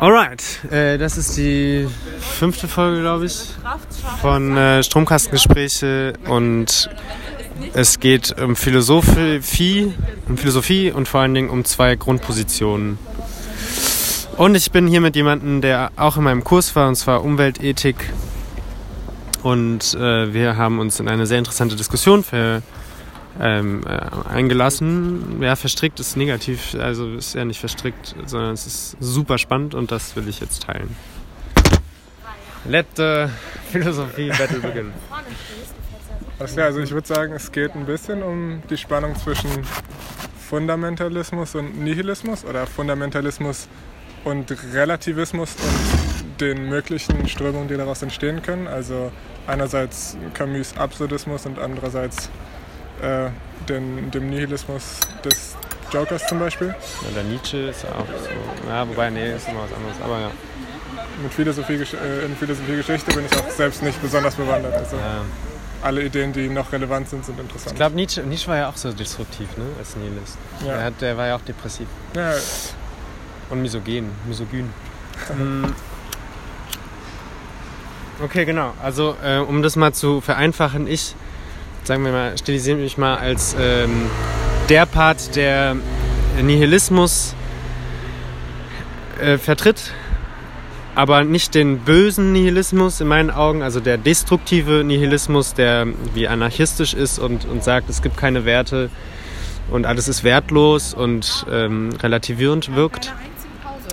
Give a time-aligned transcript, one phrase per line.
[0.00, 1.86] Alright, äh, das ist die
[2.20, 3.38] fünfte Folge, glaube ich,
[4.22, 6.88] von äh, Stromkastengespräche und
[7.74, 9.92] es geht um Philosophie,
[10.26, 12.98] um Philosophie und vor allen Dingen um zwei Grundpositionen.
[14.38, 17.96] Und ich bin hier mit jemandem, der auch in meinem Kurs war, und zwar Umweltethik.
[19.42, 22.62] Und äh, wir haben uns in eine sehr interessante Diskussion ver,
[23.38, 25.40] ähm, äh, eingelassen.
[25.42, 29.92] Ja, verstrickt ist negativ, also ist ja nicht verstrickt, sondern es ist super spannend und
[29.92, 30.96] das will ich jetzt teilen.
[32.64, 33.26] Let the
[33.70, 34.92] Philosophie Battle begin.
[36.38, 39.50] Alles klar, also ich würde sagen, es geht ein bisschen um die Spannung zwischen
[40.48, 43.68] Fundamentalismus und Nihilismus oder Fundamentalismus
[44.24, 48.66] und Relativismus und den möglichen Strömungen, die daraus entstehen können.
[48.66, 49.12] Also
[49.46, 52.30] einerseits Camus Absurdismus und andererseits
[53.02, 53.30] äh,
[53.68, 55.56] den, dem Nihilismus des
[55.92, 56.68] Jokers zum Beispiel.
[56.68, 58.68] Ja, der Nietzsche ist auch so.
[58.68, 59.96] Ja, wobei, nee, ist immer was anderes.
[60.02, 60.30] Aber ja.
[61.22, 64.74] Mit Philosophie, äh, in Philosophiegeschichte bin ich auch selbst nicht besonders bewandert.
[64.74, 65.22] Also ja.
[65.82, 67.72] alle Ideen, die noch relevant sind, sind interessant.
[67.72, 69.64] Ich glaube, Nietzsche, Nietzsche war ja auch so destruktiv, ne?
[69.78, 70.38] Als Nihilist.
[70.60, 70.74] Ja.
[70.74, 71.88] Der, hat, der war ja auch depressiv.
[72.14, 72.34] Ja.
[73.50, 74.70] Und misogen, misogyn.
[78.22, 78.74] Okay, genau.
[78.82, 81.14] Also, äh, um das mal zu vereinfachen, ich
[81.90, 84.02] sagen wir mal, stilisiere mich mal als ähm,
[84.68, 85.74] der Part, der
[86.40, 87.34] Nihilismus
[89.20, 89.92] äh, vertritt,
[90.94, 96.94] aber nicht den bösen Nihilismus in meinen Augen, also der destruktive Nihilismus, der wie anarchistisch
[96.94, 98.88] ist und, und sagt, es gibt keine Werte
[99.68, 103.12] und alles ist wertlos und ähm, relativierend wirkt.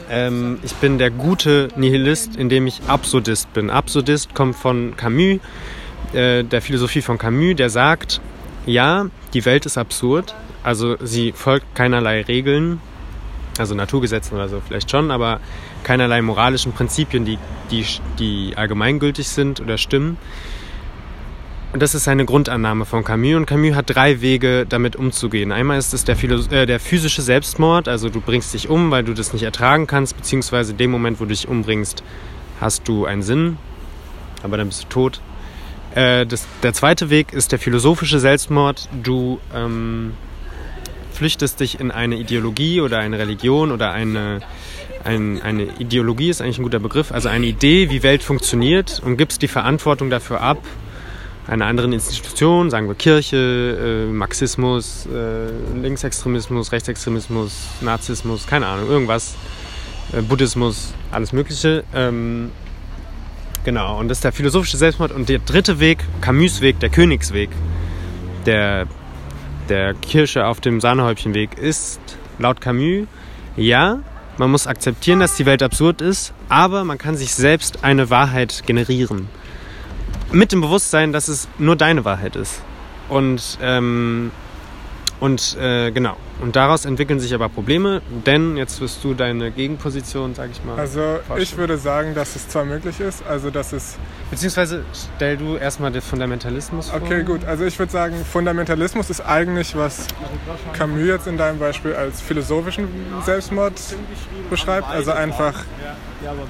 [0.08, 3.72] Ähm, ich bin der gute Nihilist, indem ich Absurdist bin.
[3.72, 5.40] Absurdist kommt von Camus,
[6.14, 8.22] äh, der Philosophie von Camus, der sagt,
[8.66, 12.82] ja, die Welt ist absurd, also sie folgt keinerlei Regeln,
[13.58, 15.40] also Naturgesetzen oder so vielleicht schon, aber
[15.84, 17.38] keinerlei moralischen Prinzipien, die,
[17.72, 17.86] die,
[18.20, 20.18] die allgemeingültig sind oder stimmen.
[21.74, 23.36] Und das ist eine Grundannahme von Camus.
[23.36, 25.52] Und Camus hat drei Wege, damit umzugehen.
[25.52, 26.18] Einmal ist es der,
[26.52, 30.16] äh, der physische Selbstmord, also du bringst dich um, weil du das nicht ertragen kannst,
[30.16, 32.04] beziehungsweise in dem Moment, wo du dich umbringst,
[32.60, 33.58] hast du einen Sinn,
[34.44, 35.22] aber dann bist du tot.
[35.98, 38.88] Äh, das, der zweite Weg ist der philosophische Selbstmord.
[39.02, 40.14] Du ähm,
[41.12, 44.42] flüchtest dich in eine Ideologie oder eine Religion oder eine,
[45.04, 49.18] ein, eine Ideologie ist eigentlich ein guter Begriff, also eine Idee, wie Welt funktioniert und
[49.18, 50.60] gibst die Verantwortung dafür ab
[51.48, 59.34] einer anderen Institution, sagen wir Kirche, äh, Marxismus, äh, Linksextremismus, Rechtsextremismus, Nazismus, keine Ahnung, irgendwas,
[60.12, 61.86] äh, Buddhismus, alles Mögliche.
[61.96, 62.52] Ähm,
[63.64, 65.12] Genau, und das ist der philosophische Selbstmord.
[65.12, 67.50] Und der dritte Weg, Camus Weg, der Königsweg,
[68.46, 68.88] der,
[69.68, 72.00] der Kirsche auf dem Sahnehäubchenweg, ist
[72.40, 73.08] laut Camus,
[73.58, 74.00] ja,
[74.38, 78.64] man muss akzeptieren, dass die Welt absurd ist, aber man kann sich selbst eine Wahrheit
[78.68, 79.28] generieren.
[80.32, 82.62] Mit dem Bewusstsein, dass es nur deine Wahrheit ist.
[83.10, 84.32] Und ähm,
[85.20, 86.16] und äh, genau.
[86.40, 90.78] Und daraus entwickeln sich aber Probleme, denn jetzt wirst du deine Gegenposition, sag ich mal.
[90.78, 91.42] Also vorstellen.
[91.42, 93.98] ich würde sagen, dass es zwar möglich ist, also dass es.
[94.30, 94.84] Beziehungsweise
[95.16, 97.02] stell du erstmal den Fundamentalismus vor.
[97.02, 97.44] Okay, gut.
[97.46, 100.06] Also ich würde sagen, Fundamentalismus ist eigentlich, was
[100.74, 102.88] Camus jetzt in deinem Beispiel als philosophischen
[103.26, 103.74] Selbstmord
[104.52, 104.88] beschreibt.
[104.90, 105.64] Also einfach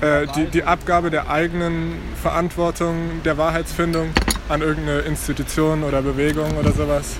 [0.01, 4.09] äh, die, die Abgabe der eigenen Verantwortung, der Wahrheitsfindung
[4.49, 7.17] an irgendeine Institution oder Bewegung oder sowas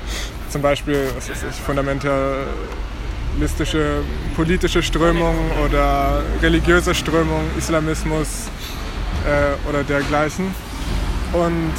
[0.49, 4.03] zum Beispiel was weiß ich, fundamentalistische
[4.35, 8.47] politische Strömungen oder religiöse Strömungen, Islamismus
[9.25, 10.53] äh, oder dergleichen.
[11.33, 11.73] Und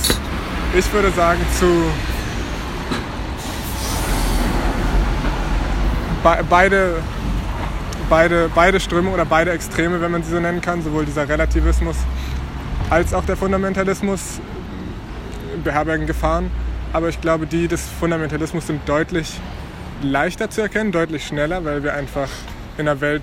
[0.76, 1.66] ich würde sagen, zu
[6.22, 6.96] be beide,
[8.08, 11.96] beide, beide Strömungen oder beide Extreme, wenn man sie so nennen kann, sowohl dieser Relativismus
[12.90, 14.40] als auch der Fundamentalismus
[15.62, 16.50] beherbergen Gefahren.
[16.92, 19.38] Aber ich glaube, die des Fundamentalismus sind deutlich
[20.02, 22.28] leichter zu erkennen, deutlich schneller, weil wir einfach
[22.78, 23.22] in einer Welt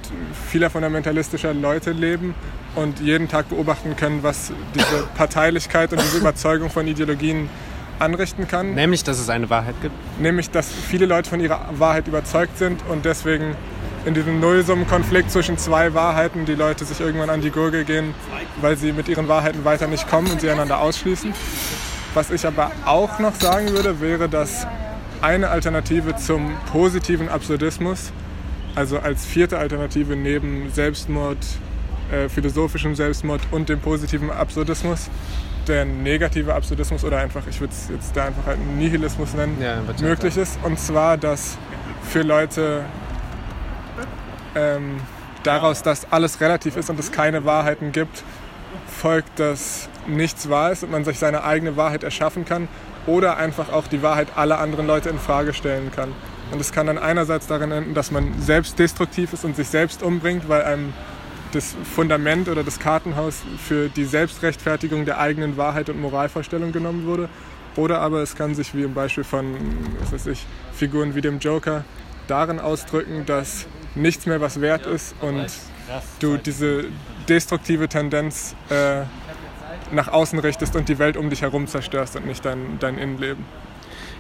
[0.50, 2.35] vieler fundamentalistischer Leute leben
[2.75, 7.50] und jeden Tag beobachten können, was diese Parteilichkeit und diese Überzeugung von Ideologien
[7.98, 8.75] anrichten kann.
[8.75, 9.95] Nämlich, dass es eine Wahrheit gibt.
[10.19, 13.56] Nämlich, dass viele Leute von ihrer Wahrheit überzeugt sind und deswegen
[14.06, 18.13] in diesem Nullsummenkonflikt zwischen zwei Wahrheiten die Leute sich irgendwann an die Gurgel gehen,
[18.62, 21.34] weil sie mit ihren Wahrheiten weiter nicht kommen und sie einander ausschließen.
[22.13, 24.68] Was ich aber auch noch sagen würde, wäre, dass
[25.22, 28.12] eine Alternative zum positiven Absurdismus,
[28.75, 31.38] also als vierte Alternative neben Selbstmord,
[32.12, 35.10] äh, philosophischem Selbstmord und dem positiven Absurdismus,
[35.68, 39.81] der negative Absurdismus oder einfach, ich würde es jetzt da einfach halt Nihilismus nennen, ja,
[40.00, 40.60] möglich ist.
[40.62, 41.57] Und zwar, dass
[42.04, 42.84] für Leute
[44.56, 45.00] ähm,
[45.44, 48.24] daraus, dass alles relativ ist und es keine Wahrheiten gibt,
[48.88, 52.68] folgt, dass nichts wahr ist und man sich seine eigene Wahrheit erschaffen kann
[53.07, 56.12] oder einfach auch die Wahrheit aller anderen Leute in Frage stellen kann.
[56.52, 60.04] Und es kann dann einerseits darin enden, dass man selbst destruktiv ist und sich selbst
[60.04, 60.94] umbringt, weil einem
[61.52, 67.30] das Fundament oder das Kartenhaus für die Selbstrechtfertigung der eigenen Wahrheit und Moralvorstellung genommen wurde.
[67.75, 69.56] Oder aber es kann sich wie im Beispiel von
[70.02, 71.84] was weiß ich, Figuren wie dem Joker
[72.28, 75.45] darin ausdrücken, dass nichts mehr was wert ist und
[76.19, 76.86] du diese
[77.30, 79.01] destruktive Tendenz äh,
[79.92, 83.44] nach außen richtest und die Welt um dich herum zerstörst und nicht dein, dein Innenleben.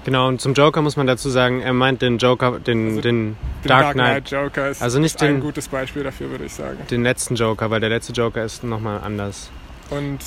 [0.05, 3.37] Genau, und zum Joker muss man dazu sagen, er meint den Joker, den, Also den,
[3.63, 4.25] Der Dark Dark Knight.
[4.27, 6.77] Knight Joker ist Also nicht ein den- gutes Beispiel dafür, würde ich sagen.
[6.91, 9.49] Den letzten Joker, weil der letzte Joker ist nochmal anders.
[9.89, 10.19] Und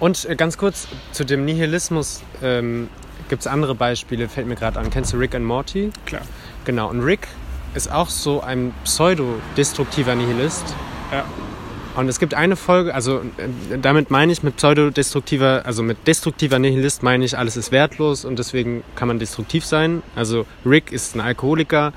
[0.00, 2.88] Und äh, ganz kurz zu dem Nihilismus ähm,
[3.28, 4.88] gibt es andere Beispiele, fällt mir gerade an.
[4.88, 5.90] Kennst du Rick and Morty?
[6.06, 6.22] klar,
[6.64, 7.28] Genau, und Rick
[7.78, 10.64] ist auch so ein pseudo-destruktiver Nihilist.
[11.12, 11.24] ja,
[11.94, 16.58] Und es gibt eine Folge, also äh, damit meine ich mit pseudodestruktiver, also mit destruktiver
[16.58, 20.02] Nihilist meine ich, alles ist wertlos und deswegen kann man destruktiv sein.
[20.16, 21.92] Also Rick ist ein Alkoholiker,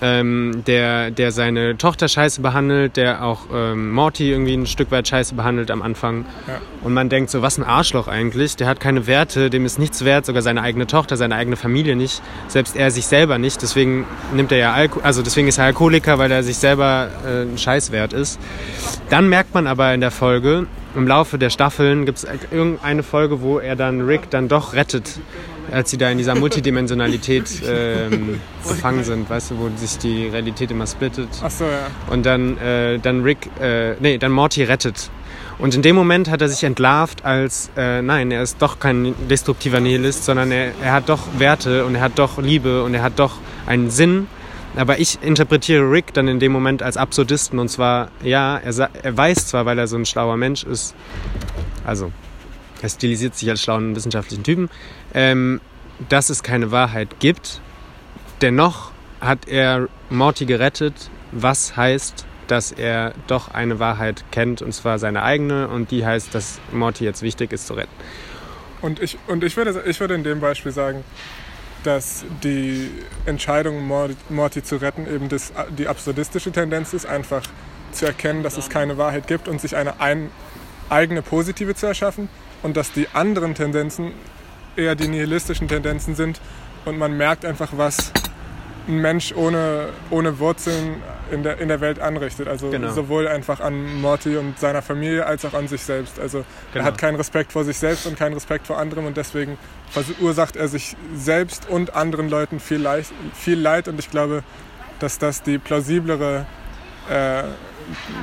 [0.00, 5.08] ähm, der, der seine Tochter scheiße behandelt, der auch ähm, Morty irgendwie ein Stück weit
[5.08, 6.24] scheiße behandelt am Anfang.
[6.46, 6.60] Ja.
[6.82, 10.04] Und man denkt so, was ein Arschloch eigentlich, der hat keine Werte, dem ist nichts
[10.04, 14.06] wert, sogar seine eigene Tochter, seine eigene Familie nicht, selbst er sich selber nicht, deswegen
[14.32, 17.58] nimmt er ja Alko also deswegen ist er Alkoholiker, weil er sich selber äh, ein
[17.58, 18.38] Scheißwert ist.
[19.10, 23.40] Dann merkt man aber in der Folge, im Laufe der Staffeln gibt es irgendeine Folge,
[23.42, 25.20] wo er dann Rick dann doch rettet,
[25.72, 30.70] als sie da in dieser Multidimensionalität ähm, gefangen sind, weißt du, wo sich die Realität
[30.70, 31.88] immer splittet ach so, ja.
[32.10, 35.10] und dann, äh, dann Rick, äh, nee, dann Morty rettet.
[35.58, 39.14] Und in dem Moment hat er sich entlarvt als, äh, nein, er ist doch kein
[39.28, 43.02] destruktiver Nihilist, sondern er, er hat doch Werte und er hat doch Liebe und er
[43.02, 44.28] hat doch einen Sinn.
[44.76, 49.16] Aber ich interpretiere Rick dann in dem Moment als Absurdisten und zwar, ja, er, er
[49.16, 50.94] weiß zwar, weil er so ein schlauer Mensch ist,
[51.84, 52.12] also
[52.82, 54.70] er stilisiert sich als schlauen wissenschaftlichen Typen,
[55.14, 55.60] ähm,
[56.08, 57.60] dass es keine Wahrheit gibt.
[58.40, 64.98] Dennoch hat er Morty gerettet, was heißt, dass er doch eine Wahrheit kennt, und zwar
[64.98, 67.92] seine eigene, und die heißt, dass Morty jetzt wichtig ist zu retten.
[68.80, 71.04] Und ich, und ich, würde, ich würde in dem Beispiel sagen,
[71.84, 72.90] dass die
[73.26, 77.42] Entscheidung, Mor- Morty zu retten, eben das, die absurdistische Tendenz ist, einfach
[77.92, 80.30] zu erkennen, dass es keine Wahrheit gibt und sich eine ein,
[80.88, 82.28] eigene positive zu erschaffen
[82.62, 84.12] und dass die anderen Tendenzen
[84.76, 86.40] eher die nihilistischen Tendenzen sind
[86.84, 88.12] und man merkt einfach, was
[88.86, 92.48] ein Mensch ohne, ohne Wurzeln in der, in der Welt anrichtet.
[92.48, 92.90] Also Genau.
[92.90, 96.18] sowohl einfach an Morty und seiner Familie als auch an sich selbst.
[96.18, 96.38] Also
[96.72, 96.84] Genau.
[96.84, 99.58] er hat keinen Respekt vor sich selbst und keinen Respekt vor anderen und deswegen
[99.90, 103.04] verursacht er sich selbst und anderen Leuten viel, Leid,
[103.34, 104.42] viel Leid und ich glaube,
[105.00, 106.46] dass das die plausiblere
[107.10, 107.42] äh,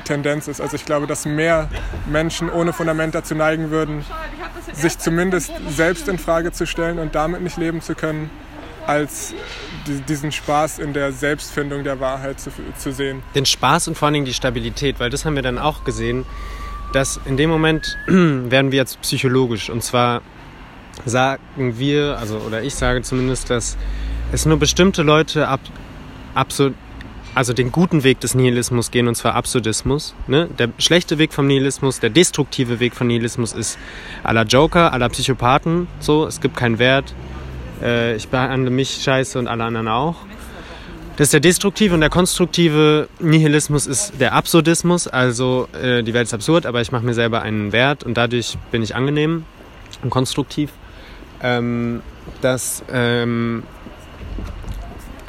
[0.04, 0.62] Tendenz ist.
[0.62, 1.70] Also ich glaube, dass mehr
[2.08, 4.06] Menschen ohne Fundament dazu neigen würden,
[4.74, 8.30] sich zumindest selbst in Frage zu stellen und damit nicht leben zu können,
[8.88, 9.34] als
[9.88, 13.24] die, diesen Spaß in der Selbstfindung der Wahrheit zu, zu sehen.
[13.34, 16.26] Den Spaß und vor allen Dingen die Stabilität, weil das haben wir dann auch gesehen,
[16.94, 19.70] dass in dem Moment werden wir jetzt psychologisch.
[19.70, 20.22] Und zwar
[21.06, 23.78] sagen wir, also oder ich sage zumindest, dass
[24.32, 25.60] es nur bestimmte Leute ab,
[26.34, 26.74] absurd,
[27.36, 30.16] also den guten Weg des Nihilismus gehen, und zwar Absurdismus.
[30.28, 30.50] Ne?
[30.58, 33.78] Der schlechte Weg vom Nihilismus, der destruktive Weg von Nihilismus ist
[34.24, 35.88] aller Joker, aller Psychopathen.
[36.00, 37.14] So, es gibt keinen Wert.
[37.81, 40.16] Äh, ich behandle mich scheiße und alle anderen auch.
[41.18, 45.07] Das ist der destruktive und der konstruktive Nihilismus ist der Absurdismus.
[45.07, 48.57] Also äh, die Welt ist absurd, aber ich mache mir selber einen Wert und dadurch
[48.71, 49.45] bin ich angenehm
[50.04, 50.71] und konstruktiv.
[51.42, 52.02] Ähm,
[52.42, 53.64] das, ähm,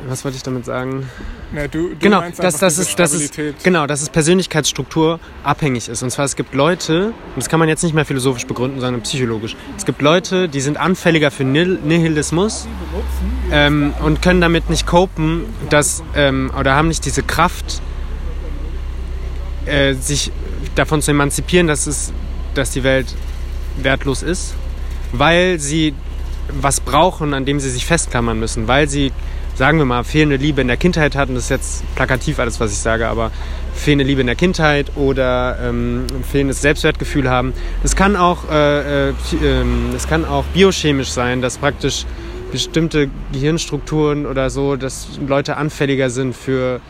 [0.08, 1.08] was wollte ich damit sagen?
[1.52, 3.56] Na, du, du Genau, dass, es, dass, es, Stabilität.
[3.62, 6.02] genau, dass es Persönlichkeitsstruktur abhängig ist.
[6.02, 9.02] Und zwar, es gibt Leute, und das kann man jetzt nicht mehr philosophisch begründen, sondern
[9.02, 9.56] psychologisch.
[9.76, 12.66] Es gibt Leute, die sind anfälliger für Nihilismus
[13.50, 17.80] ähm, und können damit nicht copen, dass, ähm, oder haben nicht diese Kraft,
[19.66, 20.30] äh, sich
[20.74, 22.12] davon zu emanzipieren, dass, es,
[22.54, 23.06] dass die Welt
[23.82, 24.54] wertlos ist,
[25.12, 25.94] weil sie
[26.48, 29.12] was brauchen, an dem sie sich festklammern müssen, weil sie,
[29.56, 32.72] sagen wir mal, fehlende Liebe in der Kindheit hatten, das ist jetzt plakativ alles, was
[32.72, 33.30] ich sage, aber
[33.74, 37.54] fehlende Liebe in der Kindheit oder ähm, fehlendes Selbstwertgefühl haben.
[37.82, 42.04] Das kann auch, äh, äh, ähm, kann auch biochemisch sein, dass praktisch
[42.52, 46.80] bestimmte Gehirnstrukturen oder so, dass Leute anfälliger sind für,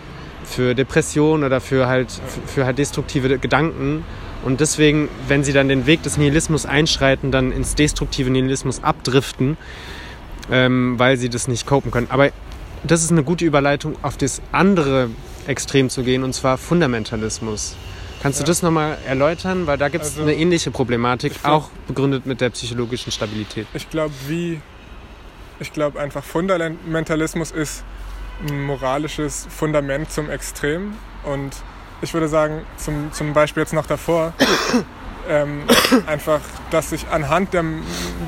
[0.45, 2.09] für Depressionen oder für halt,
[2.47, 4.05] für halt destruktive Gedanken.
[4.45, 9.57] Und deswegen, wenn sie dann den Weg des Nihilismus einschreiten, dann ins destruktive Nihilismus abdriften,
[10.51, 12.09] ähm, weil sie das nicht copen können.
[12.11, 12.31] Aber
[12.91, 15.11] das ist eine gute Überleitung auf das andere
[15.47, 17.77] Extrem zu gehen, und zwar Fundamentalismus.
[18.23, 18.45] Kannst Ja.
[18.45, 19.67] du das nochmal erläutern?
[19.67, 23.67] Weil da gibt es Also, eine ähnliche Problematik, glaub- auch begründet mit der psychologischen Stabilität.
[23.75, 24.61] Ich glaube, wie.
[25.61, 27.83] Ich glaube einfach, Fundamentalismus ist
[28.47, 30.93] ein moralisches Fundament zum Extrem.
[31.25, 31.55] Und
[32.03, 34.35] ich würde sagen, zum, zum Beispiel jetzt noch davor,
[35.29, 35.63] ähm,
[36.07, 36.41] einfach,
[36.71, 37.65] dass sich anhand der,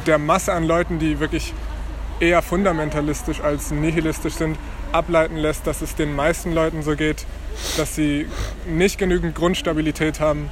[0.07, 1.53] der Masse an Leuten, die wirklich
[2.21, 4.59] eher fundamentalistisch als nihilistisch sind,
[4.93, 7.27] ableiten lässt, dass es den meisten Leuten so geht,
[7.77, 8.27] dass sie
[8.67, 10.49] nicht genügend Grundstabilität haben,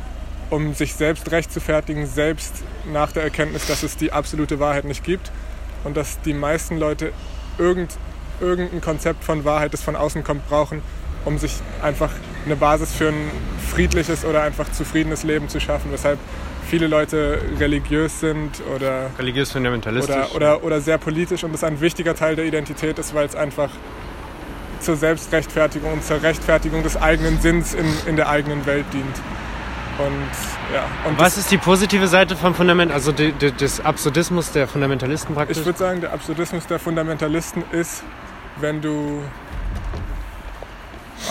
[0.51, 5.33] um sich selbst rechtfertigen, selbst nach der Erkenntnis, dass es die absolute Wahrheit nicht gibt
[5.85, 7.13] und dass die meisten Leute
[7.59, 7.97] irgend,
[8.41, 10.83] irgendein Konzept von Wahrheit, das von außen kommt, brauchen,
[11.25, 12.11] um sich einfach
[12.45, 13.31] eine Basis für ein
[13.71, 16.19] friedliches oder einfach zufriedenes Leben zu schaffen, weshalb
[16.67, 20.15] viele Leute religiös sind oder Religiös fundamentalistisch.
[20.15, 23.35] oder, oder, oder sehr politisch und das ein wichtiger Teil der Identität ist, weil es
[23.35, 23.71] einfach
[24.81, 29.17] zur Selbstrechtfertigung und zur Rechtfertigung des eigenen Sinns in, in der eigenen Welt dient.
[29.99, 34.53] Und ja, und Was ist die positive Seite vom Fundament, also de, de, des Absurdismus
[34.53, 35.59] der Fundamentalisten praktisch?
[35.59, 38.03] ich würde sagen, der Absurdismus der Fundamentalisten ist,
[38.61, 39.23] wenn du.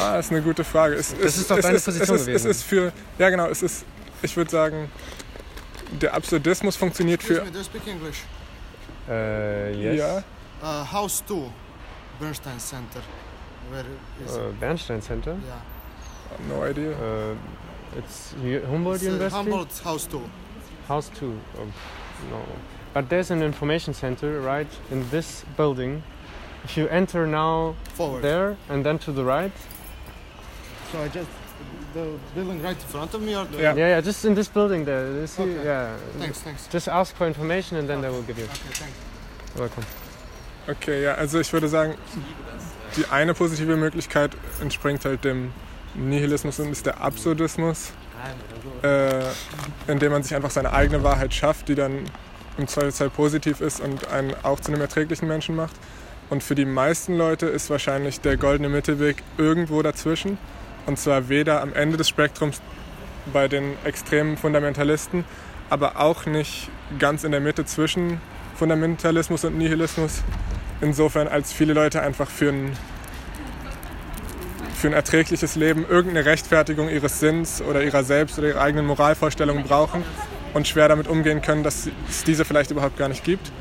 [0.02, 0.96] Ah, ist eine gute Frage.
[0.96, 2.50] Es, Das ist doch deine Position es ist, gewesen.
[2.50, 2.92] Es ist für.
[3.20, 3.48] Ja, genau.
[3.48, 3.86] Es ist.
[4.24, 4.90] Ich würde sagen,
[6.02, 7.44] der Absurdismus funktioniert für.
[7.44, 8.24] me, do you speak English?
[9.10, 9.98] äh, yes.
[10.00, 10.24] Ja.
[10.62, 11.50] Uh, house 2,
[12.20, 13.02] Bernstein Center.
[13.70, 13.86] Where
[14.26, 15.32] is Äh, Bernstein Center.
[15.32, 15.62] Yeah.
[16.50, 16.92] No idea.
[16.92, 18.34] Äh, it's
[18.70, 19.36] Humboldt It's, uh, University.
[19.36, 20.22] Humboldt House 2.
[20.88, 21.26] House 2.
[21.58, 21.66] Oh,
[22.30, 22.42] no.
[22.94, 26.02] But there's an information center right in this building.
[26.64, 28.22] If you enter now Forward.
[28.24, 29.52] there and then to the right.
[30.92, 31.30] So I just.
[31.96, 33.58] The building right in front of me or the.
[33.58, 33.74] Yeah.
[33.74, 35.08] Yeah, yeah, just in this building there.
[35.22, 35.64] You see, Okay.
[35.64, 35.96] yeah.
[36.20, 36.68] Thanks, thanks.
[36.70, 38.44] Just ask for information and then they will give you.
[38.44, 38.98] Okay, thanks.
[39.56, 39.86] Welcome.
[40.68, 41.96] Okay, ja, also ich würde sagen,
[42.98, 45.54] die eine positive Möglichkeit entspringt halt dem
[45.94, 47.94] Nihilismus und ist der Absurdismus,
[48.84, 49.22] äh,
[49.88, 52.10] indem man sich einfach seine eigene Wahrheit schafft, die dann
[52.58, 55.76] im Zweifelsfall positiv ist und einen auch zu einem erträglichen Menschen macht.
[56.30, 60.38] Und für die meisten Leute ist wahrscheinlich der goldene Mittelweg irgendwo dazwischen.
[60.86, 62.62] Und zwar weder am Ende des Spektrums
[63.34, 65.24] bei den extremen Fundamentalisten,
[65.70, 68.22] aber auch nicht ganz in der Mitte zwischen
[68.56, 70.24] Fundamentalismus und Nihilismus.
[70.82, 72.78] Insofern, als viele Leute einfach für ein,
[74.76, 79.64] für ein erträgliches Leben irgendeine Rechtfertigung ihres Sinns oder ihrer selbst oder ihrer eigenen Moralvorstellungen
[79.64, 80.04] brauchen
[80.54, 83.52] und schwer damit umgehen können, dass es diese vielleicht überhaupt gar nicht gibt.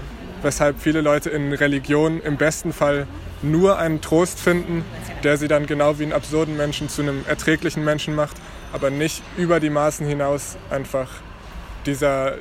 [0.43, 3.07] Weshalb viele Leute in Religion im besten Fall
[3.45, 4.85] nur einen Trost finden,
[5.23, 8.37] der sie dann genau wie einen absurden Menschen zu einem erträglichen Menschen macht,
[8.73, 11.09] aber nicht über die Maßen hinaus einfach
[11.87, 12.35] dieser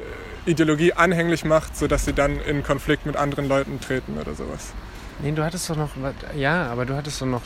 [0.45, 4.73] Ideologie anhänglich macht, sodass sie dann in Konflikt mit anderen Leuten treten oder sowas.
[5.21, 5.89] Nee, du hattest doch noch.
[6.35, 7.41] Ja, aber du hattest doch noch.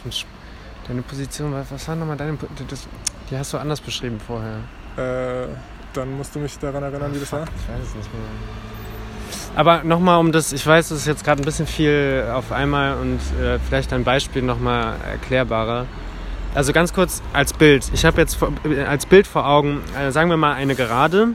[0.88, 2.38] Deine Position, was war nochmal deine.
[2.68, 2.88] Das,
[3.30, 4.60] die hast du anders beschrieben vorher.
[4.96, 5.48] Äh,
[5.94, 7.44] dann musst du mich daran erinnern, wie das war.
[7.44, 8.77] Ich weiß es nicht mehr.
[9.58, 12.96] Aber nochmal um das, ich weiß, das ist jetzt gerade ein bisschen viel auf einmal
[13.00, 15.88] und äh, vielleicht ein Beispiel nochmal erklärbarer.
[16.54, 17.90] Also ganz kurz als Bild.
[17.92, 18.38] Ich habe jetzt
[18.70, 21.30] äh, als Bild vor Augen, äh, sagen wir mal, eine Gerade.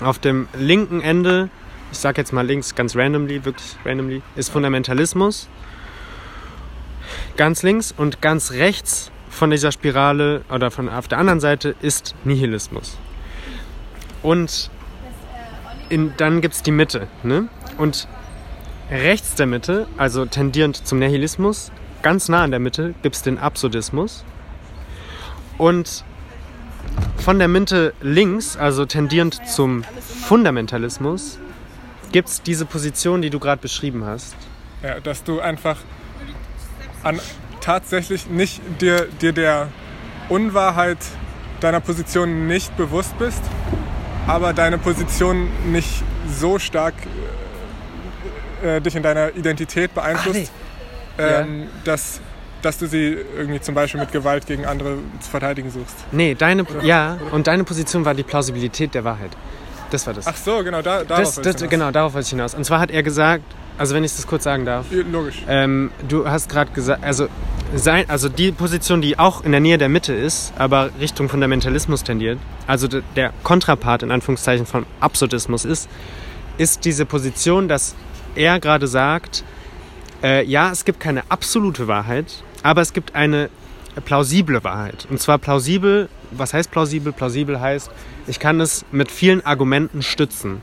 [0.00, 1.50] Auf dem linken Ende,
[1.90, 5.48] ich sage jetzt mal links ganz randomly, wirklich randomly, ist Fundamentalismus.
[7.36, 12.14] Ganz links und ganz rechts von dieser Spirale oder von auf der anderen Seite ist
[12.22, 12.96] Nihilismus.
[14.22, 14.70] Und
[15.90, 17.06] in, dann gibt es die Mitte.
[17.22, 17.48] Ne?
[17.76, 18.08] Und
[18.90, 21.70] rechts der Mitte, also tendierend zum Nihilismus,
[22.02, 24.24] ganz nah an der Mitte, gibt es den Absurdismus.
[25.58, 26.04] Und
[27.18, 29.84] von der Mitte links, also tendierend zum
[30.26, 31.38] Fundamentalismus,
[32.12, 34.34] gibt es diese Position, die du gerade beschrieben hast.
[34.82, 35.76] Ja, dass du einfach
[37.02, 37.20] an,
[37.60, 39.68] tatsächlich nicht dir, dir der
[40.28, 40.98] Unwahrheit
[41.60, 43.42] deiner Position nicht bewusst bist,
[44.26, 46.94] aber deine Position nicht so stark
[48.62, 50.52] äh, äh, dich in deiner Identität beeinflusst,
[51.16, 52.20] Ach, ähm, dass,
[52.62, 55.96] dass du sie irgendwie zum Beispiel mit Gewalt gegen andere zu verteidigen suchst.
[56.12, 59.30] Nee, deine, ja, und deine Position war die Plausibilität der Wahrheit.
[59.90, 60.26] Das war das.
[60.26, 61.70] Ach so, genau, da, darauf das, das, hinaus.
[61.70, 62.54] genau, darauf wollte ich hinaus.
[62.54, 63.44] Und zwar hat er gesagt,
[63.76, 65.42] also wenn ich das kurz sagen darf, Ja, Logisch.
[65.48, 67.28] Ähm, du hast gerade gesagt, also,
[67.74, 72.02] sein, also die Position, die auch in der Nähe der Mitte ist, aber Richtung Fundamentalismus
[72.02, 75.88] tendiert, also de, der Kontrapart in Anführungszeichen von Absurdismus ist,
[76.58, 77.94] ist diese Position, dass
[78.34, 79.44] er gerade sagt,
[80.22, 83.50] äh, ja, es gibt keine absolute Wahrheit, aber es gibt eine
[84.04, 85.06] plausible Wahrheit.
[85.10, 87.12] Und zwar plausibel, was heißt plausibel?
[87.12, 87.90] Plausibel heißt,
[88.26, 90.60] ich kann es mit vielen Argumenten stützen.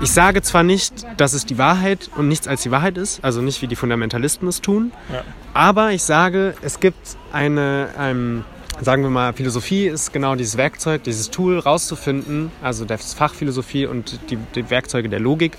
[0.00, 3.40] Ich sage zwar nicht, dass es die Wahrheit und nichts als die Wahrheit ist, also
[3.42, 5.22] nicht wie die Fundamentalisten es tun, Ja.
[5.54, 8.44] aber ich sage, es gibt eine, ähm,
[8.80, 13.86] sagen wir mal, Philosophie ist genau dieses Werkzeug, dieses Tool rauszufinden, also das Fach Philosophie
[13.86, 15.56] und die, die Werkzeuge der Logik,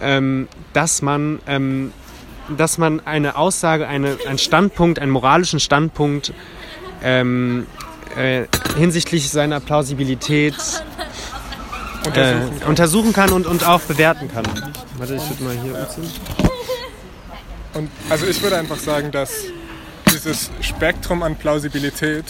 [0.00, 1.92] ähm, dass man ähm,
[2.56, 6.34] dass man eine Aussage, eine, einen Standpunkt, einen moralischen Standpunkt
[7.02, 7.66] ähm,
[8.16, 8.44] äh,
[8.76, 10.54] hinsichtlich seiner Plausibilität
[12.06, 12.68] äh, Untersuchen kann.
[12.68, 14.44] untersuchen kann und, und auch bewerten kann.
[14.96, 16.10] Warte, ich würde mal hier umziehen.
[17.74, 19.44] Und also ich würde einfach sagen, dass
[20.12, 22.24] dieses Spektrum an Plausibilität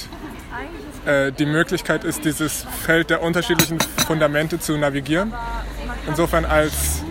[1.04, 5.32] äh, die Möglichkeit ist, dieses Feld der unterschiedlichen Fundamente zu navigieren.
[6.06, 7.02] Insofern als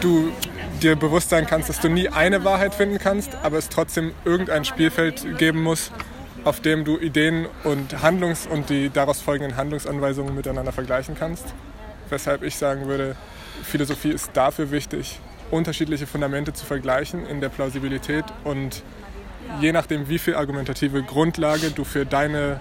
[0.00, 0.32] du
[0.80, 4.64] dir bewusst sein kannst, dass du nie eine Wahrheit finden kannst, aber es trotzdem irgendein
[4.64, 5.90] Spielfeld geben muss,
[6.44, 11.54] auf dem du Ideen und Handlungs- und die daraus folgenden Handlungsanweisungen miteinander vergleichen kannst.
[12.08, 13.16] Weshalb ich sagen würde,
[13.62, 15.20] Philosophie ist dafür wichtig,
[15.50, 18.82] unterschiedliche Fundamente zu vergleichen in der Plausibilität und
[19.60, 22.60] je nachdem, wie viel argumentative Grundlage du für deine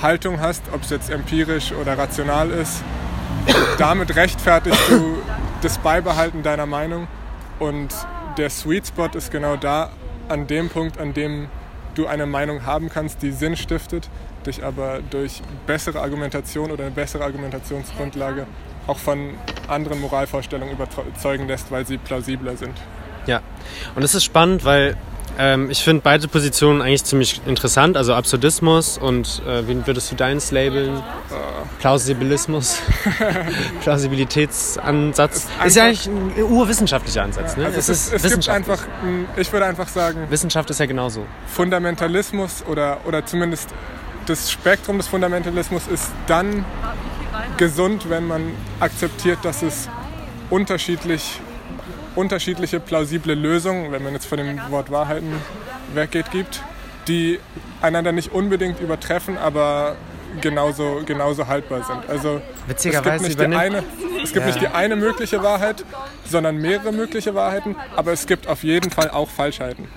[0.00, 2.82] Haltung hast, ob es jetzt empirisch oder rational ist,
[3.78, 5.16] damit rechtfertigst du
[5.62, 7.08] das Beibehalten deiner Meinung
[7.58, 7.94] und
[8.36, 9.90] der Sweet Spot ist genau da,
[10.28, 11.48] an dem Punkt, an dem
[11.96, 14.08] du eine Meinung haben kannst, die Sinn stiftet,
[14.46, 18.46] dich aber durch bessere Argumentation oder eine bessere Argumentationsgrundlage
[18.86, 19.34] auch von
[19.66, 22.74] anderen Moralvorstellungen überzeugen lässt, weil sie plausibler sind.
[23.26, 23.40] Ja,
[23.96, 24.96] und es ist spannend, weil
[25.38, 27.96] ähm, ich finde beide Positionen eigentlich ziemlich interessant.
[27.96, 31.02] Also Absurdismus und äh, wie würdest du deins labeln?
[31.80, 32.78] Plausibilismus,
[33.82, 35.36] Plausibilitätsansatz.
[35.36, 37.56] Ist Ist ja eigentlich ein urwissenschaftlicher Ansatz.
[37.56, 37.66] Ne?
[37.66, 38.56] Also es, ist, es gibt Wissenschaft.
[38.56, 41.26] einfach, ein- ich würde einfach sagen, Wissenschaft ist ja genauso.
[41.48, 43.70] Fundamentalismus oder, oder zumindest
[44.26, 46.64] das Spektrum des Fundamentalismus ist dann
[47.56, 49.88] gesund, wenn man akzeptiert, dass es
[50.50, 51.40] unterschiedlich,
[52.16, 55.32] unterschiedliche plausible Lösungen, wenn man jetzt von dem Wort Wahrheiten
[55.94, 56.62] weggeht, gibt,
[57.08, 57.38] die
[57.82, 59.96] einander nicht unbedingt übertreffen, aber
[60.40, 62.08] genauso, genauso haltbar sind.
[62.08, 63.84] Also Witzigerweise es gibt, nicht die, eine,
[64.22, 64.46] es gibt Ja.
[64.46, 65.84] nicht die eine mögliche Wahrheit,
[66.24, 69.88] sondern mehrere mögliche Wahrheiten, aber es gibt auf jeden Fall auch Falschheiten.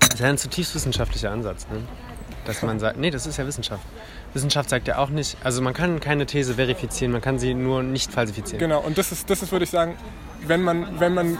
[0.00, 1.66] Das ist ja ein zutiefst wissenschaftlicher Ansatz.
[1.70, 1.80] Ne?
[2.44, 3.82] Dass man sagt, nee, das ist ja Wissenschaft.
[4.34, 7.82] Wissenschaft sagt ja auch nicht, also man kann keine These verifizieren, man kann sie nur
[7.82, 8.58] nicht falsifizieren.
[8.58, 9.96] Genau, und das ist, das ist würde ich sagen,
[10.46, 11.38] wenn man, wenn, man,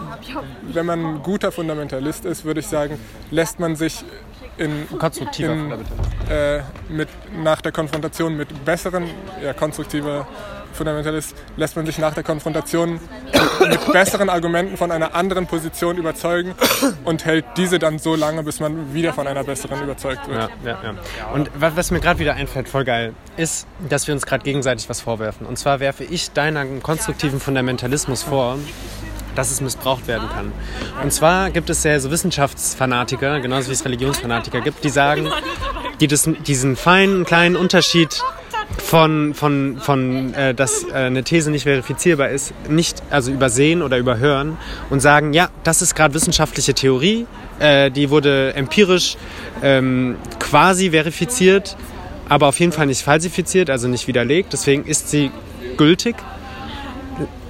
[0.63, 2.99] wenn man ein guter Fundamentalist ist, würde ich sagen,
[3.31, 4.05] lässt man sich
[4.57, 5.73] in, Konstruktiver in,
[6.31, 7.09] äh, mit,
[7.43, 9.05] nach der Konfrontation mit besseren,
[9.43, 10.27] ja, konstruktiver
[10.73, 13.01] Fundamentalist, lässt man sich nach der Konfrontation
[13.61, 16.55] mit besseren Argumenten von einer anderen Position überzeugen
[17.05, 20.51] und hält diese dann so lange, bis man wieder von einer besseren überzeugt wird.
[20.65, 20.95] Ja, ja, ja.
[21.35, 24.89] Und wa- was mir gerade wieder einfällt, voll geil, ist, dass wir uns gerade gegenseitig
[24.89, 25.47] was vorwerfen.
[25.47, 28.59] Und zwar werfe ich deinen konstruktiven Fundamentalismus vor,
[29.35, 30.53] dass es missbraucht werden kann.
[31.03, 35.29] Und zwar gibt es ja so Wissenschaftsfanatiker, genauso wie es Religionsfanatiker gibt, die sagen,
[36.01, 38.21] die das, diesen feinen kleinen Unterschied
[38.79, 43.99] von, von, von äh, dass äh, eine These nicht verifizierbar ist, nicht also übersehen oder
[43.99, 44.57] überhören
[44.91, 47.27] und sagen, ja, das ist gerade wissenschaftliche Theorie,
[47.59, 49.17] äh, die wurde empirisch
[49.63, 51.77] ähm, quasi verifiziert,
[52.29, 55.31] aber auf jeden Fall nicht falsifiziert, also nicht widerlegt, deswegen ist sie
[55.77, 56.17] gültig.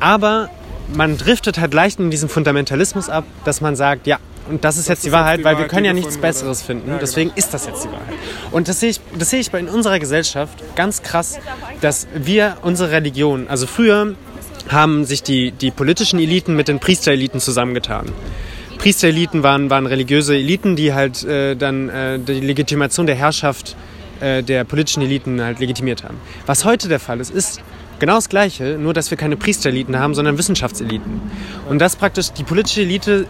[0.01, 0.49] Aber
[0.95, 4.89] man driftet halt leicht in diesen Fundamentalismus ab, dass man sagt, ja, und das ist
[4.89, 6.19] jetzt die ist jetzt Wahrheit, die weil wir Wahrheit, können die ja nichts.
[6.19, 6.87] Besseres finden.
[6.87, 7.01] Ja, genau.
[7.01, 8.15] Deswegen ist das jetzt die Wahrheit.
[8.51, 11.39] Und das sehe ich, das sehe ich bei in unserer Gesellschaft ganz krass,
[11.81, 14.15] dass wir unsere Religion, also früher
[14.69, 18.07] haben sich die, die politischen Eliten mit den Priestereliten zusammengetan.
[18.79, 23.77] Priestereliten waren, waren religiöse Eliten, die halt äh, dann äh, die Legitimation der Herrschaft
[24.21, 26.19] äh, der politischen Eliten halt legitimiert haben.
[26.47, 27.61] Was heute der Fall ist, ist
[27.99, 31.21] genau das Gleiche, nur dass wir keine Priestereliten haben, sondern Wissenschaftseliten.
[31.69, 33.27] Und das praktisch die politische Elite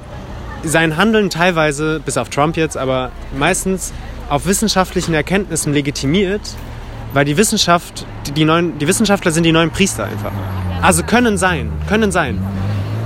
[0.65, 3.93] sein Handeln teilweise, bis auf Trump jetzt, aber meistens
[4.29, 6.43] auf wissenschaftlichen Erkenntnissen legitimiert,
[7.13, 10.33] weil die Wissenschaft, die, neuen, die Wissenschaftler sind die neuen Priester einfach.
[10.83, 12.39] Also können sein, können sein.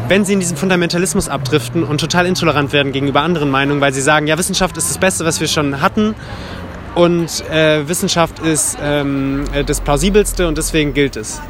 [0.08, 4.02] Wenn sie in diesen Fundamentalismus abdriften und total intolerant werden gegenüber anderen Meinungen, weil sie
[4.02, 6.14] sagen, ja, Wissenschaft ist das Beste, was wir schon hatten
[6.94, 11.40] und äh, Wissenschaft ist ähm, äh, das Plausibelste und deswegen gilt es.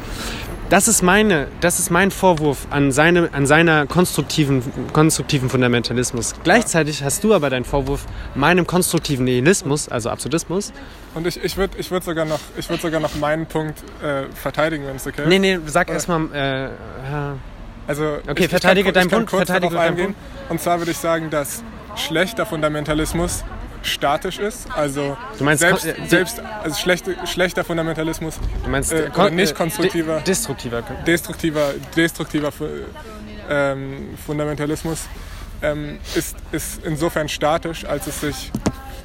[0.69, 6.33] Das ist, meine, das ist mein Vorwurf an, seine, an seiner konstruktiven, konstruktiven Fundamentalismus.
[6.43, 10.73] Gleichzeitig hast du aber deinen Vorwurf meinem konstruktiven Nihilismus, also Absurdismus.
[11.13, 14.23] Und ich, ich würde ich würd sogar, noch- ich würd sogar noch meinen Punkt äh,
[14.33, 15.27] verteidigen, wenn es okay ist.
[15.27, 16.21] Nee, nee, sag erstmal.
[16.33, 16.63] Äh,
[17.11, 17.35] ja.
[17.85, 20.15] Also Okay, ich, verteidige ich kann, deinen Punkt, kurz verteidige deinen eingehen.
[20.49, 21.61] Und zwar würde ich sagen, dass
[21.95, 23.43] schlechter Fundamentalismus
[23.83, 24.67] statisch ist.
[24.75, 29.35] Also meinst selbst, kon- äh, selbst also schlechte, schlechter Fundamentalismus, Du meinst äh, kon- oder
[29.35, 30.81] nicht äh, konstruktiver, de- destruktiver.
[31.05, 32.51] destruktiver, destruktiver
[33.49, 35.01] ähm, Fundamentalismus
[35.61, 38.51] ähm, ist, ist insofern statisch, als es sich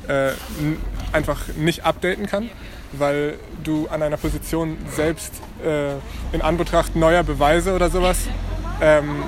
[0.09, 0.81] äh, n-
[1.12, 2.51] einfach nicht updaten kann,
[2.93, 5.33] weil du an einer Position selbst
[5.64, 5.93] äh,
[6.35, 8.17] in Anbetracht neuer Beweise oder sowas
[8.81, 9.23] ähm,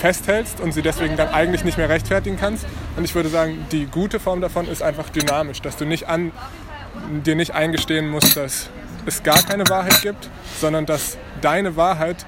[0.00, 2.66] festhältst und sie deswegen dann eigentlich nicht mehr rechtfertigen kannst.
[2.96, 6.32] Und ich würde sagen, die gute Form davon ist einfach dynamisch, dass du nicht an,
[7.24, 8.70] dir nicht eingestehen musst, dass
[9.06, 10.30] es gar keine Wahrheit gibt,
[10.60, 12.24] sondern dass deine Wahrheit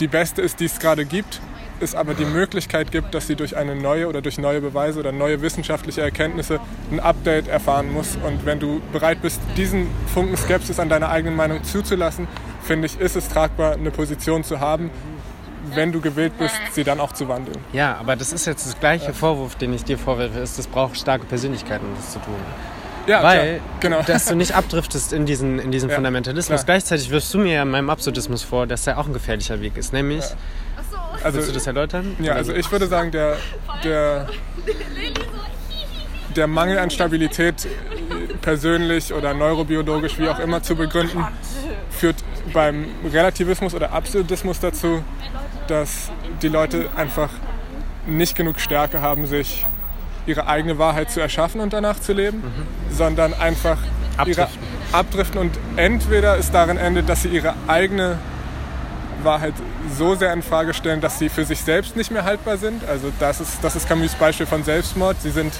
[0.00, 1.40] die beste ist, die es gerade gibt,
[1.80, 5.12] es aber die Möglichkeit gibt, dass sie durch eine neue oder durch neue Beweise oder
[5.12, 8.18] neue wissenschaftliche Erkenntnisse ein Update erfahren muss.
[8.26, 12.26] Und wenn du bereit bist, diesen Funken Skepsis an deiner eigenen Meinung zuzulassen,
[12.62, 14.90] finde ich, ist es tragbar, eine Position zu haben,
[15.74, 17.58] wenn du gewillt bist, sie dann auch zu wandeln.
[17.72, 20.96] Ja, aber das ist jetzt das gleiche Vorwurf, den ich dir vorwerfe, ist, das braucht
[20.98, 22.34] starke Persönlichkeiten, um das zu tun.
[23.06, 24.02] Ja, Weil, klar, genau.
[24.02, 26.64] dass du nicht abdriftest in diesen, in diesen Ja, Fundamentalismus.
[26.64, 26.76] klar.
[26.76, 29.78] Gleichzeitig wirfst du mir ja in meinem Absurdismus vor, dass der auch ein gefährlicher Weg
[29.78, 29.94] ist.
[29.94, 30.24] Nämlich,
[31.24, 32.16] also, willst du das erläutern?
[32.20, 33.36] Ja, also ich würde sagen, der,
[33.82, 34.26] der,
[36.36, 37.66] der Mangel an Stabilität
[38.42, 41.24] persönlich oder neurobiologisch, wie auch immer, zu begründen,
[41.90, 42.16] führt
[42.52, 45.02] beim Relativismus oder Absolutismus dazu,
[45.70, 46.10] dass
[46.42, 47.30] die Leute einfach
[48.06, 49.66] nicht genug Stärke haben, sich
[50.26, 52.42] ihre eigene Wahrheit zu erschaffen und danach zu leben,
[52.90, 53.78] sondern einfach
[54.16, 54.58] Abdriften.
[54.92, 58.18] abdriften und entweder es darin endet, dass sie ihre eigene
[59.22, 59.54] Wahrheit
[59.96, 62.84] so sehr in Frage stellen, dass sie für sich selbst nicht mehr haltbar sind.
[62.88, 65.20] Also das ist, das ist Camus Beispiel von Selbstmord.
[65.20, 65.52] Sie sind,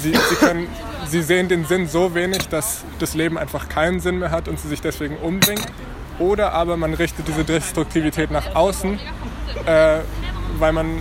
[0.00, 0.68] sie, sie können,
[1.06, 4.58] sie sehen den Sinn so wenig, dass das Leben einfach keinen Sinn mehr hat und
[4.60, 5.64] sie sich deswegen umbringen.
[6.18, 8.98] Oder aber man richtet diese Destruktivität nach außen,
[9.66, 9.98] äh,
[10.58, 10.98] weil man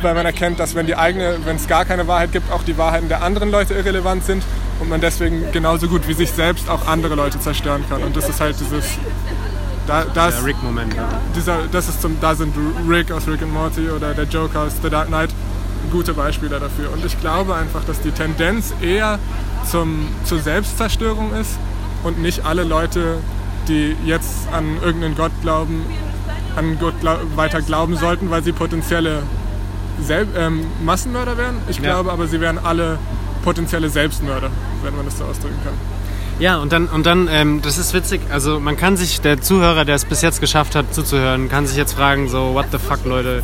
[0.00, 2.76] weil man erkennt, dass wenn die eigene, wenn es gar keine Wahrheit gibt, auch die
[2.76, 4.44] Wahrheiten der anderen Leute irrelevant sind
[4.78, 8.02] und man deswegen genauso gut wie sich selbst auch andere Leute zerstören kann.
[8.02, 8.84] Und das ist halt dieses,
[9.86, 10.94] da, das, Der Rick-Moment.
[10.94, 11.08] Ja.
[11.34, 12.54] dieser, das ist zum, da sind
[12.86, 15.30] Rick aus Rick and Morty oder der Joker aus The Dark Knight
[15.90, 16.92] gute Beispiele dafür.
[16.92, 19.18] Und ich glaube einfach, dass die Tendenz eher
[19.70, 21.58] zum, zur Selbstzerstörung ist
[22.04, 23.18] und nicht alle Leute,
[23.68, 25.84] die jetzt an irgendeinen Gott glauben,
[26.56, 29.22] an Gott glau weiter glauben sollten, weil sie potenzielle
[30.02, 31.56] Sel ähm, Massenmörder wären.
[31.68, 31.82] Ich Ja.
[31.94, 32.98] glaube aber, sie wären alle
[33.42, 34.50] potenzielle Selbstmörder,
[34.82, 35.74] wenn man das so ausdrücken kann.
[36.40, 39.84] Ja, und dann, und dann ähm, das ist witzig, also man kann sich, der Zuhörer,
[39.84, 43.04] der es bis jetzt geschafft hat zuzuhören, kann sich jetzt fragen, so, what the fuck,
[43.04, 43.42] Leute.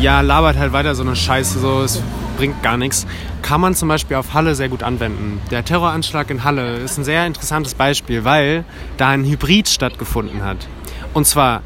[0.00, 2.02] Ja, labert halt weiter so eine Scheiße, so, es
[2.36, 3.06] bringt gar nichts.
[3.42, 5.40] Kann man zum Beispiel auf Halle sehr gut anwenden.
[5.50, 8.64] Der Terroranschlag in Halle ist ein sehr interessantes Beispiel, weil
[8.96, 10.58] da ein Hybrid stattgefunden hat.
[11.14, 11.62] Und zwar,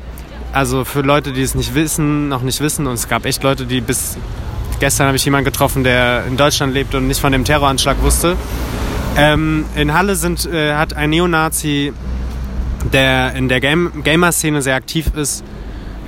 [0.53, 3.67] also für Leute, die es nicht wissen, noch nicht wissen, und es gab echt Leute,
[3.67, 4.17] die bis
[4.81, 8.37] gestern habe ich jemanden getroffen, der in Deutschland lebt und nicht von dem Terroranschlag wusste.
[9.17, 11.93] Ähm, in Halle sind, äh, hat ein Neonazi,
[12.93, 15.45] der in der Game Gamer-Szene sehr aktiv ist.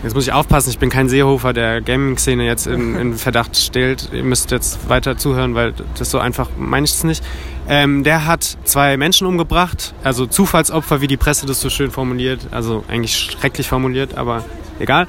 [0.02, 4.08] Jetzt muss ich aufpassen, ich bin kein Seehofer, der Gaming-Szene jetzt in, in Verdacht stellt.
[4.12, 7.22] Ihr müsst jetzt weiter zuhören, weil das so einfach meine ich es nicht.
[7.68, 12.48] Ähm, der hat zwei Menschen umgebracht, also Zufallsopfer, wie die Presse das so schön formuliert.
[12.50, 14.44] Also eigentlich schrecklich formuliert, aber
[14.80, 15.06] egal.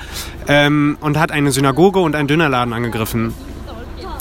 [0.48, 3.34] Ähm, und hat eine Synagoge und einen Dönerladen angegriffen.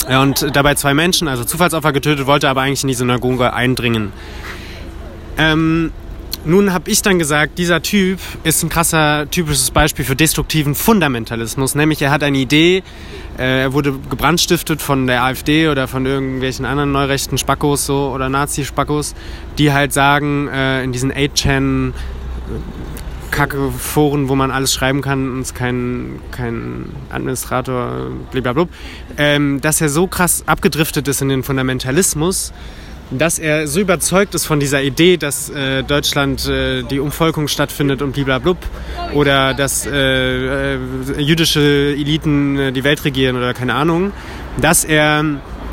[0.09, 4.11] Und dabei zwei Menschen, also Zufallsopfer getötet, wollte aber eigentlich in die Synagoge eindringen.
[5.37, 5.91] Ähm,
[6.45, 11.75] nun habe ich dann gesagt, dieser Typ ist ein krasser, typisches Beispiel für destruktiven Fundamentalismus.
[11.75, 12.83] Nämlich er hat eine Idee,
[13.37, 18.29] äh, er wurde gebrandstiftet von der AfD oder von irgendwelchen anderen neurechten Spackos so, oder
[18.29, 19.15] Nazi-Spackos,
[19.57, 21.93] die halt sagen, äh, in diesen 8chan
[23.31, 28.67] Kacke-Foren, wo man alles schreiben kann und es kein, kein Administrator, blablabla,
[29.17, 32.53] ähm, dass er so krass abgedriftet ist in den Fundamentalismus,
[33.17, 38.01] dass er so überzeugt ist von dieser Idee, dass äh, Deutschland äh, die Umvolkung stattfindet
[38.01, 38.55] und blablabla
[39.13, 40.77] oder dass äh, äh,
[41.17, 41.61] jüdische
[41.97, 44.11] Eliten äh, die Welt regieren oder keine Ahnung,
[44.59, 45.23] dass er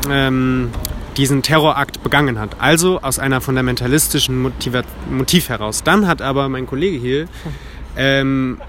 [0.09, 0.69] ähm,
[1.17, 2.55] diesen Terrorakt begangen hat.
[2.59, 5.83] Also aus einer fundamentalistischen Motiva Motiv heraus.
[5.83, 7.27] Dann hat aber mein Kollege hier
[7.97, 8.59] ähm,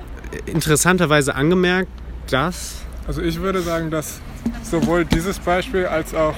[0.47, 1.91] interessanterweise angemerkt,
[2.29, 4.21] dass Also ich würde sagen, dass
[4.63, 6.35] sowohl dieses Beispiel als auch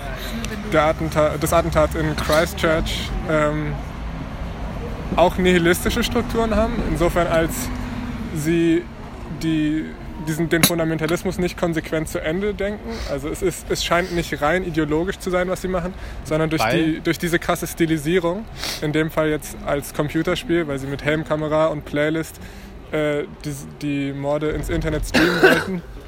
[0.72, 3.72] Attentat, das Attentat in Christchurch ähm,
[5.16, 7.68] auch nihilistische Strukturen haben, insofern als
[8.34, 8.82] sie
[9.42, 9.84] die,
[10.26, 12.90] diesen, den Fundamentalismus nicht konsequent zu Ende denken.
[13.10, 16.62] Also es, ist, es scheint nicht rein ideologisch zu sein, was sie machen, sondern durch,
[16.62, 16.94] Weil?
[16.94, 18.44] die, durch diese krasse Stilisierung,
[18.82, 22.40] in dem Fall jetzt als Computerspiel, weil sie mit Helmkamera und Playlist
[22.90, 25.82] äh, die, die Morde ins Internet streamen wollten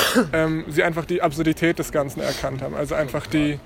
[0.32, 2.74] ähm, sie einfach die Absurdität des Ganzen erkannt haben.
[2.74, 3.58] Also einfach die,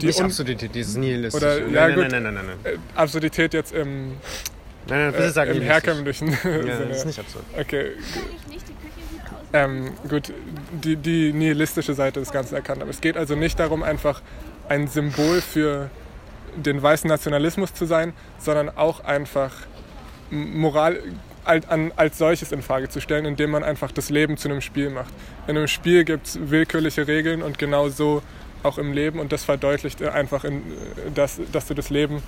[0.00, 1.44] die Nicht Un- Absurdität, dieses Nihilistische.
[1.46, 2.10] Oder- nein, ja, nein, gut.
[2.10, 2.74] nein, nein, nein, nein, nein.
[2.74, 4.12] äh, Absurdität jetzt im,
[4.88, 5.72] Nein, nein, bitte äh, sag im nihilistisch.
[5.72, 6.86] herkömmlichen Ja, Sinne.
[6.88, 7.44] das ist nicht absurd.
[7.58, 7.90] Okay,
[8.52, 8.56] die
[9.54, 10.32] ähm, gut,
[10.82, 12.88] die, die nihilistische Seite des Ganzen erkannt haben.
[12.90, 14.22] Es geht also nicht darum, einfach
[14.68, 15.90] ein Symbol für
[16.56, 19.52] den weißen Nationalismus zu sein, sondern auch einfach
[20.30, 20.98] Moral
[21.44, 24.60] als, an, als solches in Frage zu stellen, indem man einfach das Leben zu einem
[24.60, 25.12] Spiel macht.
[25.46, 28.22] In einem Spiel gibt es willkürliche Regeln und genau so
[28.62, 30.62] auch im Leben und das verdeutlicht einfach, in,
[31.14, 32.22] dass, dass du das Leben,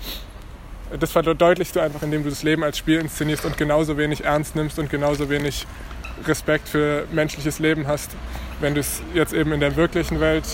[0.99, 4.57] das verdeutlichst du einfach, indem du das Leben als Spiel inszenierst und genauso wenig ernst
[4.57, 5.67] nimmst und genauso wenig
[6.27, 8.11] Respekt für menschliches Leben hast,
[8.61, 10.45] wenn du es jetzt eben in der wirklichen Welt,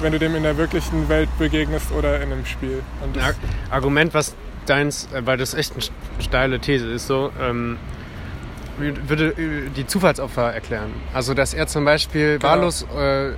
[0.00, 2.82] wenn du dem in der wirklichen Welt begegnest oder in einem Spiel.
[3.02, 3.34] Und das, Ar-
[3.70, 4.34] Argument, was
[4.66, 5.82] deins, äh, weil das echt eine
[6.22, 7.78] steile These ist, so, ähm,
[8.78, 10.90] würde äh, die Zufallsopfer erklären.
[11.12, 12.44] Also, dass er zum Beispiel Genau.
[12.52, 13.34] wahllos äh, äh,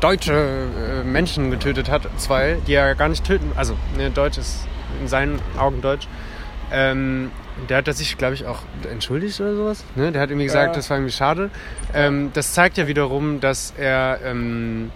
[0.00, 4.66] deutsche äh, Menschen getötet hat, zwei, die er gar nicht töten, also, ne, Deutsch ist
[5.00, 6.08] in seinen Augen Deutsch.
[6.72, 7.30] Ähm,
[7.68, 9.84] der hat sich, glaube ich, auch entschuldigt oder sowas.
[9.94, 10.10] Ne?
[10.10, 10.72] Der hat irgendwie gesagt, Ja.
[10.74, 11.50] das war irgendwie schade.
[11.94, 14.90] Ähm, das zeigt ja wiederum, dass er ähm,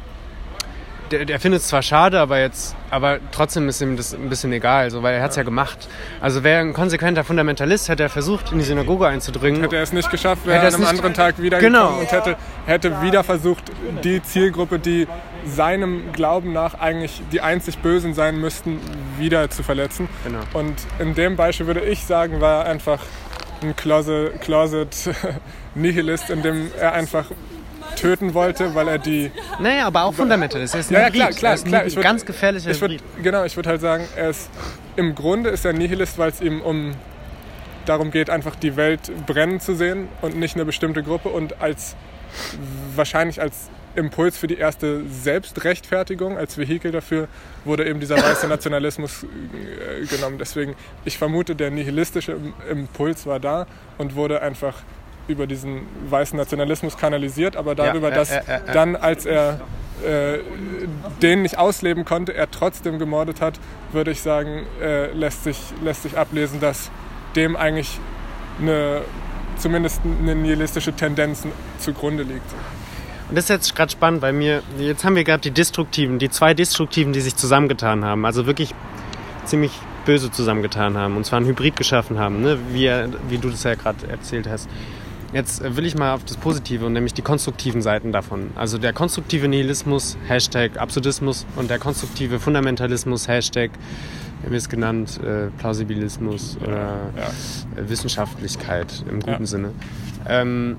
[1.11, 4.53] der, der findet es zwar schade, aber jetzt, aber trotzdem ist ihm das ein bisschen
[4.53, 5.43] egal, so, weil er hat es ja.
[5.43, 5.89] gemacht.
[6.21, 9.63] Also wäre ein konsequenter Fundamentalist, hätte er versucht, in die Synagoge einzudringen.
[9.63, 11.99] hätte er es nicht geschafft, wäre er an einem anderen Tag wieder Genau.
[11.99, 13.65] und hätte, hätte wieder versucht,
[14.05, 15.07] die Zielgruppe, die
[15.45, 18.81] seinem Glauben nach eigentlich die einzig Bösen sein müssten,
[19.19, 20.09] wieder zu verletzen.
[20.25, 20.41] Genau.
[20.53, 23.01] Und in dem Beispiel würde ich sagen, war er einfach
[23.63, 25.11] ein Closet, Closet
[25.75, 27.27] Nihilist, in dem er einfach
[27.99, 29.31] töten wollte, weil er die
[29.61, 30.75] Naja, aber auch Fundamentalist.
[30.75, 31.87] Er ist ein Ja, ja, klar, klar, ist ein klar.
[31.87, 34.49] Ich würd- ganz gefährlicher Ich würd, genau, ich würde halt sagen, er ist
[34.97, 36.95] im Grunde ist er Nihilist, weil es ihm um
[37.87, 41.97] darum geht, einfach die Welt brennen zu sehen und nicht eine bestimmte Gruppe und als
[42.95, 47.27] wahrscheinlich als Impuls für die erste Selbstrechtfertigung, als Vehikel dafür,
[47.65, 50.37] wurde eben dieser weiße Nationalismus äh, genommen.
[50.39, 54.75] Deswegen, ich vermute, der nihilistische Im- Impuls war da und wurde einfach
[55.29, 58.73] über diesen weißen Nationalismus kanalisiert, aber darüber, ja, dass ja, ja, ja.
[58.73, 59.61] dann, als er
[60.05, 60.39] äh,
[61.23, 63.59] den nicht ausleben konnte, er trotzdem gemordet hat,
[63.93, 66.91] würde ich sagen, äh, lässt, sich, lässt sich ablesen, dass
[67.37, 67.99] dem eigentlich
[68.61, 69.03] eine,
[69.57, 71.47] zumindest eine nihilistische Tendenz
[71.79, 72.53] zugrunde liegt.
[73.29, 76.31] Und das ist jetzt gerade spannend, weil mir, jetzt haben wir gerade die Destruktiven, die
[76.31, 78.25] zwei Destruktiven, die sich zusammengetan haben.
[78.25, 78.75] Also wirklich
[79.45, 79.73] ziemlich
[80.07, 81.17] böse zusammengetan haben.
[81.17, 82.59] Und zwar ein Hybrid geschaffen haben, ne?
[82.71, 82.91] wie,
[83.29, 84.69] wie du das ja gerade erzählt hast.
[85.33, 88.51] Jetzt äh, will ich mal auf das Positive und nämlich die konstruktiven Seiten davon.
[88.55, 93.71] Also der konstruktive Nihilismus, Hashtag Absurdismus und der konstruktive Fundamentalismus, Hashtag,
[94.49, 97.81] wie es genannt, äh, Plausibilismus oder Ja.
[97.83, 99.47] äh, Wissenschaftlichkeit im guten Ja.
[99.47, 99.71] Sinne.
[100.27, 100.77] Ähm,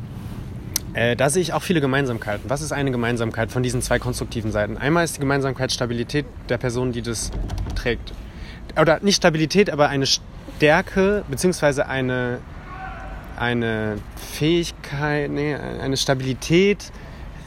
[0.94, 2.50] äh, da sehe ich auch viele Gemeinsamkeiten.
[2.50, 4.78] Was ist eine Gemeinsamkeit von diesen zwei konstruktiven Seiten?
[4.78, 7.30] Einmal ist die Gemeinsamkeit Stabilität der Person, die das
[7.76, 8.14] trägt.
[8.80, 12.40] Oder nicht Stabilität, aber eine Stärke beziehungsweise eine,
[13.40, 13.98] eine
[14.34, 16.92] Fähigkeit, nee, eine Stabilität,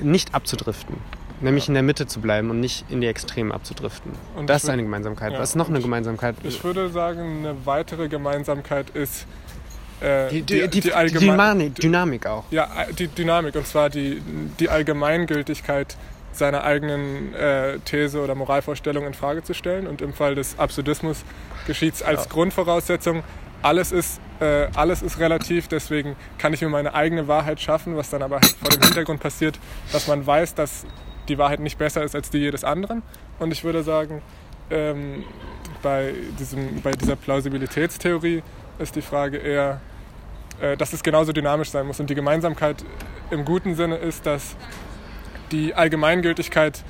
[0.00, 0.96] nicht abzudriften.
[1.40, 4.12] Nämlich in der Mitte zu bleiben und nicht in die Extremen abzudriften.
[4.36, 5.32] Und das ist eine Gemeinsamkeit.
[5.32, 6.36] ja, Was ist noch eine Gemeinsamkeit?
[6.44, 9.26] Ich würde sagen, eine weitere Gemeinsamkeit ist
[10.00, 12.44] äh, die, die, die, die, allgemein- Dynamik, auch.
[12.52, 14.22] Ja, die Dynamik und zwar die,
[14.60, 15.96] die Allgemeingültigkeit
[16.32, 19.86] seiner eigenen äh, These oder Moralvorstellung in Frage zu stellen.
[19.86, 21.24] Und im Fall des Absurdismus
[21.66, 23.22] geschieht es als Grundvoraussetzung.
[23.62, 28.10] Alles ist, äh, alles ist relativ, deswegen kann ich mir meine eigene Wahrheit schaffen, was
[28.10, 29.58] dann aber halt vor dem Hintergrund passiert,
[29.92, 30.84] dass man weiß, dass
[31.28, 33.02] die Wahrheit nicht besser ist als die jedes anderen.
[33.38, 34.20] Und ich würde sagen,
[34.70, 35.24] ähm,
[35.82, 38.42] bei, diesem, bei dieser Plausibilitätstheorie
[38.78, 39.80] ist die Frage eher,
[40.60, 42.00] äh, dass es genauso dynamisch sein muss.
[42.00, 42.84] Und die Gemeinsamkeit
[43.30, 44.56] im guten Sinne ist, dass
[45.52, 46.82] die Allgemeingültigkeit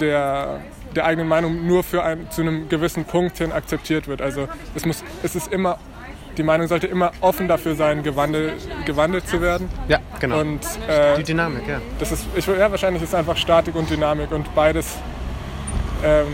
[0.00, 0.60] der,
[0.94, 4.20] der eigenen Meinung nur für ein, zu einem gewissen Punkt hin akzeptiert wird.
[4.22, 5.78] Also es, muss, es ist immer,
[6.38, 9.68] die Meinung sollte immer offen dafür sein, gewandelt, gewandelt zu werden.
[9.88, 10.40] Ja, genau.
[10.40, 11.80] Und äh, die Dynamik, ja.
[11.98, 14.96] das ist, ich, ja, wahrscheinlich ist es einfach Statik und Dynamik und beides,
[16.04, 16.26] ähm,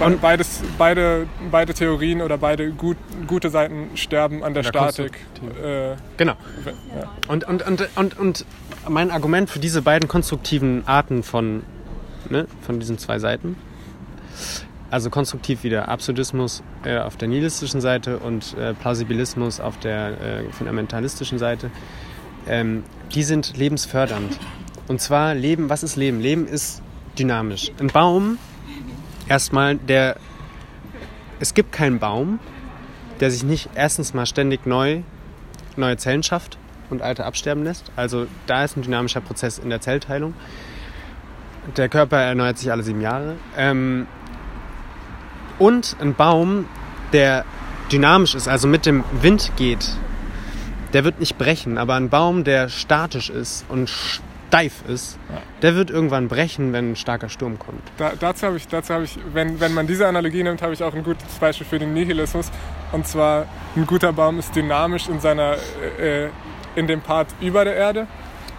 [0.00, 5.18] Und- beides, beide, beide Theorien oder beide gut, gute Seiten sterben an der, Der Statik.
[5.62, 6.34] Äh, Genau.
[6.64, 7.10] ja.
[7.28, 8.44] Und, und, und, und, und
[8.88, 11.62] mein Argument für diese beiden konstruktiven Arten von,
[12.28, 13.56] ne, von diesen zwei Seiten,
[14.90, 20.52] also konstruktiv wieder Absurdismus äh, auf der nihilistischen Seite und äh, Plausibilismus auf der äh,
[20.52, 21.70] fundamentalistischen Seite,
[22.46, 24.38] ähm, die sind lebensfördernd.
[24.86, 26.20] Und zwar Leben, was ist Leben?
[26.20, 26.82] Leben ist
[27.18, 27.72] dynamisch.
[27.80, 28.38] Ein Baum,
[29.28, 30.16] erstmal, der,
[31.40, 32.38] es gibt keinen Baum,
[33.20, 35.00] der sich nicht erstens mal ständig neu,
[35.76, 36.58] neue Zellen schafft
[36.90, 37.90] und alte absterben lässt.
[37.96, 40.34] Also da ist ein dynamischer Prozess in der Zellteilung.
[41.76, 43.36] Der Körper erneuert sich alle sieben Jahre.
[43.56, 44.06] Ähm,
[45.58, 46.66] und ein Baum,
[47.12, 47.44] der
[47.92, 49.90] dynamisch ist, also mit dem Wind geht,
[50.92, 51.78] der wird nicht brechen.
[51.78, 55.18] Aber ein Baum, der statisch ist und steif ist,
[55.62, 57.82] der wird irgendwann brechen, wenn ein starker Sturm kommt.
[57.96, 60.82] Da, dazu habe ich, dazu hab ich wenn, wenn man diese Analogie nimmt, habe ich
[60.82, 62.50] auch ein gutes Beispiel für den Nihilismus.
[62.92, 65.56] Und zwar, ein guter Baum ist dynamisch in, seiner,
[65.98, 66.28] äh,
[66.76, 68.06] in dem Part über der Erde,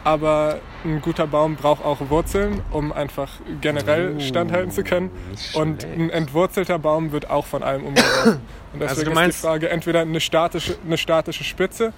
[0.05, 5.09] aber ein guter Baum braucht auch Wurzeln, um einfach generell Oh, standhalten zu können.
[5.53, 8.39] Und ein entwurzelter Baum wird auch von allem umgeworfen.
[8.73, 11.91] Und deswegen Also du ist meinst- die Frage, entweder eine statische, eine statische Spitze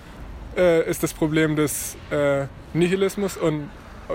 [0.55, 3.69] äh, ist das Problem des äh, Nihilismus und,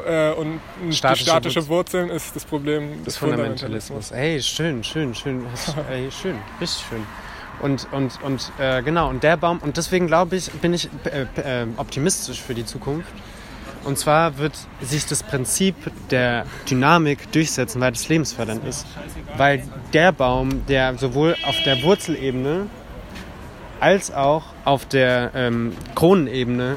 [0.07, 4.11] äh, und Statische statische Wurzeln ist das Problem des des Fundamentalismus.
[4.13, 5.45] Ey, schön, schön, schön.
[5.91, 7.03] Ey, schön, richtig schön.
[7.61, 11.63] Und, und, und äh, genau, und der Baum, und deswegen glaube ich, bin ich äh,
[11.63, 13.13] äh, optimistisch für die Zukunft.
[13.85, 15.75] Und zwar wird sich das Prinzip
[16.11, 18.87] der Dynamik durchsetzen, weil das lebensfördernd ist.
[19.37, 22.67] Weil der Baum, der sowohl auf der Wurzelebene
[23.81, 26.77] als auch auf der ähm, Kronenebene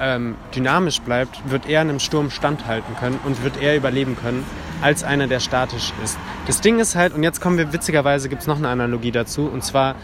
[0.00, 4.44] ähm, dynamisch bleibt, wird er einem Sturm standhalten können und wird er überleben können,
[4.80, 6.18] als einer, der statisch ist.
[6.46, 9.46] Das Ding ist halt, und jetzt kommen wir, witzigerweise gibt es noch eine Analogie dazu,
[9.46, 9.96] und zwar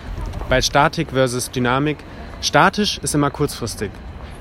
[0.48, 1.98] bei Statik versus Dynamik.
[2.40, 3.90] Statisch ist immer kurzfristig.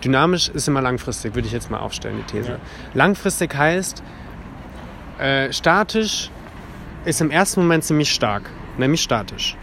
[0.04, 2.60] Dynamisch ist immer langfristig, würde ich jetzt mal aufstellen, die These.
[2.94, 4.04] Langfristig heißt,
[5.20, 6.32] äh, statisch
[7.06, 8.44] ist im ersten Moment ziemlich stark,
[8.78, 9.58] nämlich statisch.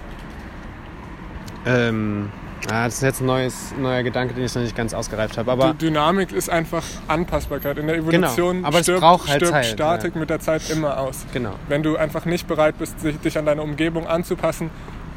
[1.67, 2.31] Ähm,
[2.71, 5.51] ah, das ist jetzt ein neues, neuer Gedanke, den ich noch nicht ganz ausgereift habe.
[5.51, 7.79] Aber Die Dynamik ist einfach Anpassbarkeit.
[7.79, 10.99] In der Evolution Genau, aber stirbt, braucht halt stirbt Zeit, Statik mit der Zeit immer
[10.99, 11.27] aus.
[11.33, 11.55] genau.
[11.69, 14.71] Wenn du einfach nicht bereit bist, dich an deine Umgebung anzupassen,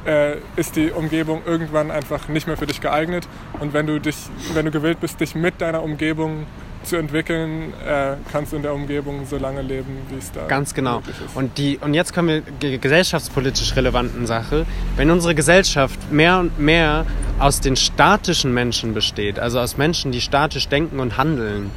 [0.06, 3.28] äh, ist die Umgebung irgendwann einfach nicht mehr für dich geeignet.
[3.60, 4.16] Und wenn du, dich,
[4.54, 6.46] wenn du gewillt bist, dich mit deiner Umgebung
[6.84, 10.74] zu entwickeln, äh, kannst du in der Umgebung so lange leben, wie es da Ganz
[10.74, 11.00] genau.
[11.00, 11.36] ist.
[11.36, 14.66] Und, die, und jetzt kommen wir zur gesellschaftspolitisch relevanten Sache.
[14.96, 17.06] Wenn unsere Gesellschaft mehr und mehr
[17.38, 21.72] aus den statischen Menschen besteht, also aus Menschen, die statisch denken und handeln,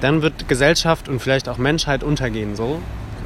[0.00, 2.56] dann wird Gesellschaft und vielleicht auch Menschheit untergehen.
[2.56, 2.80] So,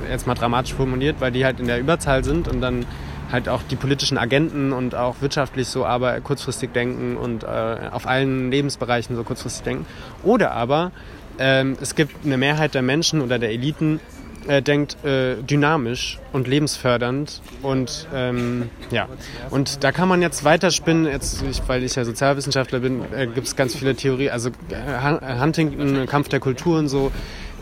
[0.09, 2.87] jetzt mal dramatisch formuliert, weil die halt in der Überzahl sind und dann
[3.33, 7.47] halt auch die politischen Agenten und auch wirtschaftlich so aber kurzfristig denken und äh,
[7.90, 9.87] auf allen Lebensbereichen so kurzfristig denken.
[10.23, 10.93] Oder aber
[11.38, 14.01] ähm, es gibt eine Mehrheit der Menschen oder der Eliten,
[14.49, 19.07] äh, denkt äh, dynamisch und lebensfördernd und ähm, ja.
[19.51, 21.07] Und da kann man jetzt weiterspinnen.
[21.07, 25.01] Jetzt ich, weil ich ja Sozialwissenschaftler bin äh, gibt es ganz viele Theorien also äh,
[25.01, 27.12] Han- Huntington Kampf der Kulturen so.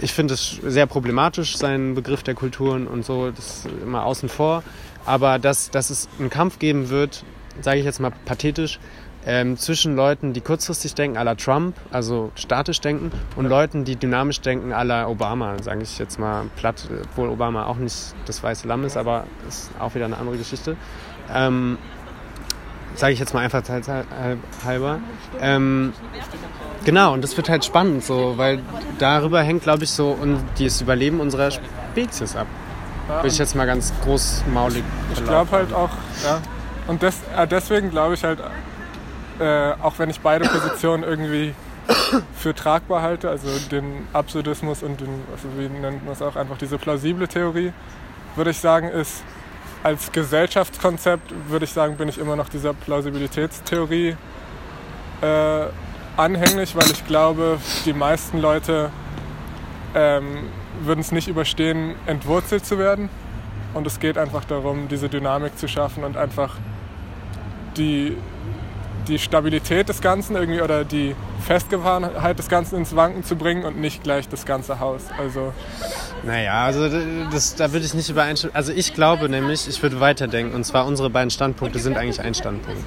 [0.01, 3.33] Ich finde es sehr problematisch seinen Begriff der Kulturen und so.
[3.33, 4.63] Das ist immer außen vor
[5.09, 7.25] aber dass, dass es einen Kampf geben wird
[7.61, 8.79] sage ich jetzt mal pathetisch
[9.27, 13.97] ähm, zwischen Leuten, die kurzfristig denken, à la Trump, also statisch denken, und Leuten, die
[13.97, 18.43] dynamisch denken, à la Obama, sage ich jetzt mal platt, obwohl Obama auch nicht das
[18.43, 20.77] weiße Lamm ist, aber ist auch wieder eine andere Geschichte.
[21.35, 21.79] Ähm,
[22.95, 23.63] sage ich jetzt mal einfach
[24.65, 25.01] halber.
[25.41, 25.93] Ähm,
[26.85, 28.61] genau, und das wird halt spannend, so, weil
[28.99, 32.47] darüber hängt, glaube ich, so und das Überleben unserer Spezies ab.
[33.09, 35.91] Würde ich jetzt mal ganz großmaulig Ich glaube halt auch,
[36.23, 36.41] ja.
[36.87, 38.39] Und des, äh, deswegen glaube ich halt,
[39.41, 41.55] äh, auch wenn ich beide Positionen irgendwie
[42.37, 46.59] für tragbar halte, also den Absurdismus und den, also wie nennt man es auch, einfach
[46.59, 47.73] diese plausible Theorie,
[48.37, 49.23] würde ich sagen, ist
[49.83, 54.17] als Gesellschaftskonzept, würde ich sagen, bin ich immer noch dieser Plausibilitätstheorie
[55.21, 55.67] äh,
[56.17, 58.91] anhänglich, weil ich glaube, die meisten Leute
[59.95, 60.49] ähm,
[60.83, 63.09] würden es nicht überstehen, entwurzelt zu werden.
[63.75, 66.57] Und es geht einfach darum, diese Dynamik zu schaffen und einfach
[67.77, 68.17] die,
[69.07, 71.15] die Stabilität des Ganzen irgendwie oder die
[71.47, 75.03] Festgefahrenheit des Ganzen ins Wanken zu bringen und nicht gleich das ganze Haus.
[75.19, 75.53] Also
[76.25, 76.89] Naja, also
[77.31, 78.55] das, da würde ich nicht übereinstimmen.
[78.55, 80.55] Also ich glaube nämlich, ich würde weiterdenken.
[80.55, 82.83] Und zwar unsere beiden Standpunkte sind eigentlich ein Standpunkt.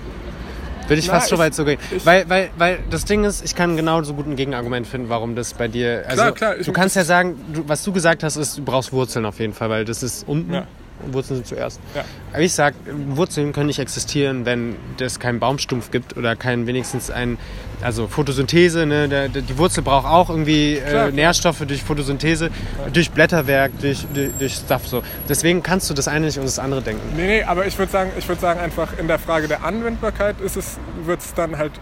[0.91, 1.79] Würde ich Na, fast so ich- weit so gehen.
[2.03, 5.53] Weil, weil, weil das Ding ist, ich kann genauso gut ein Gegenargument finden, warum das
[5.53, 6.03] bei dir.
[6.05, 8.91] Also Klar, klar, du kannst ja sagen, du, was du gesagt hast, ist, du brauchst
[8.91, 10.53] Wurzeln auf jeden Fall, weil das ist unten.
[10.53, 10.67] Ja.
[11.11, 11.79] Wurzeln sind zuerst.
[11.95, 12.03] Ja.
[12.31, 12.73] Aber ich sag,
[13.09, 17.37] Wurzeln können nicht existieren, wenn es keinen Baumstumpf gibt oder kein wenigstens ein,
[17.81, 21.11] also Photosynthese, ne, der, der, die Wurzel braucht auch irgendwie Klar, äh, klar.
[21.11, 22.49] Nährstoffe durch Photosynthese,
[22.93, 25.03] durch Blätterwerk, durch, durch, durch Stuff so.
[25.27, 27.01] Deswegen kannst du das eine nicht und das andere denken.
[27.15, 30.39] Nee, nee, aber ich würde sagen, ich würde sagen, einfach in der Frage der Anwendbarkeit
[30.41, 31.73] ist es, wird es dann halt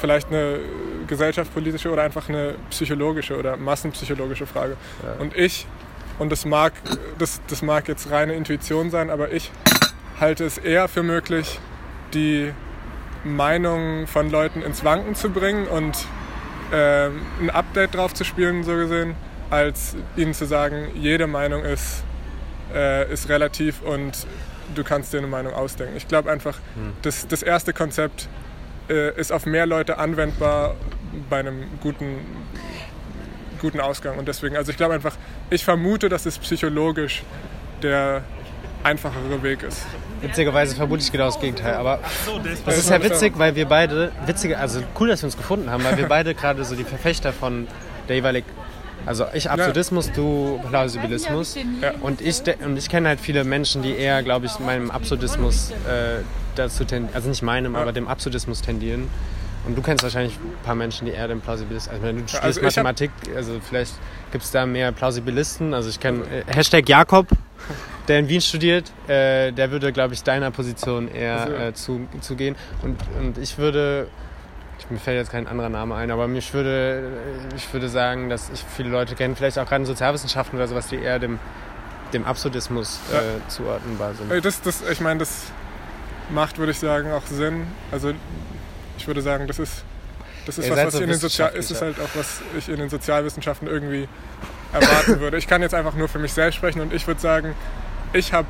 [0.00, 0.58] vielleicht eine
[1.06, 4.76] gesellschaftspolitische oder einfach eine psychologische oder massenpsychologische Frage.
[5.18, 5.66] Und ich,
[6.18, 6.72] und das mag,
[7.18, 9.50] das, das mag jetzt reine Intuition sein, aber ich
[10.20, 11.58] halte es eher für möglich,
[12.12, 12.52] die
[13.24, 16.06] Meinung von Leuten ins Wanken zu bringen und
[16.72, 19.14] ähm, ein Update drauf zu spielen, so gesehen,
[19.50, 22.04] als ihnen zu sagen, jede Meinung ist,
[22.74, 24.26] äh, ist relativ und
[24.74, 25.96] du kannst dir eine Meinung ausdenken.
[25.96, 26.58] Ich glaube einfach,
[27.02, 28.28] das, das erste Konzept
[28.88, 30.74] äh, ist auf mehr Leute anwendbar
[31.30, 32.18] bei einem guten,
[33.64, 34.18] guten Ausgang.
[34.18, 35.16] Und deswegen, also ich glaube einfach,
[35.48, 37.22] ich vermute, dass es psychologisch
[37.82, 38.22] der
[38.82, 39.86] einfachere Weg ist.
[40.20, 41.74] Witzigerweise vermute ich genau das Gegenteil.
[41.74, 42.00] Aber
[42.66, 45.82] das ist ja witzig, weil wir beide, witzige, also cool, dass wir uns gefunden haben,
[45.82, 47.66] weil wir beide gerade so die Verfechter von
[48.08, 48.44] der jeweilig,
[49.06, 51.54] also ich Absurdismus, du Plausibilismus.
[51.54, 51.92] Ja.
[52.02, 56.22] Und ich, und ich kenne halt viele Menschen, die eher, glaube ich, meinem Absurdismus äh,
[56.54, 59.08] dazu tendieren, also nicht meinem, aber dem Absurdismus tendieren.
[59.66, 62.44] Und du kennst wahrscheinlich ein paar Menschen, die eher dem Plausibilismus, also wenn du studierst
[62.44, 63.94] also Mathematik, also vielleicht
[64.30, 65.72] gibt es da mehr Plausibilisten.
[65.72, 67.28] Also ich kenne äh, Hashtag Jakob,
[68.08, 72.06] der in Wien studiert, äh, der würde, glaube ich, deiner Position eher Also- äh, zu,
[72.20, 72.56] zugehen.
[72.82, 74.08] Und, und ich würde,
[74.78, 77.04] ich, mir fällt jetzt kein anderer Name ein, aber mich würde,
[77.56, 80.88] ich würde sagen, dass ich viele Leute kenne, vielleicht auch gerade in Sozialwissenschaften oder sowas,
[80.88, 81.38] die eher dem,
[82.12, 83.18] dem Absurdismus Ja.
[83.20, 84.30] äh, zuordnenbar sind.
[84.30, 85.44] Äh, Das, das, ich meine, das
[86.28, 87.66] macht, würde ich sagen, auch Sinn.
[87.90, 88.12] Also
[88.98, 89.84] ich würde sagen, das ist,
[90.46, 92.42] das ist Ihr was, was so ich in den Sozial ist es halt auch, was
[92.58, 94.08] ich in den Sozialwissenschaften irgendwie
[94.72, 95.36] erwarten würde.
[95.38, 97.54] Ich kann jetzt einfach nur für mich selbst sprechen und ich würde sagen,
[98.12, 98.48] ich habe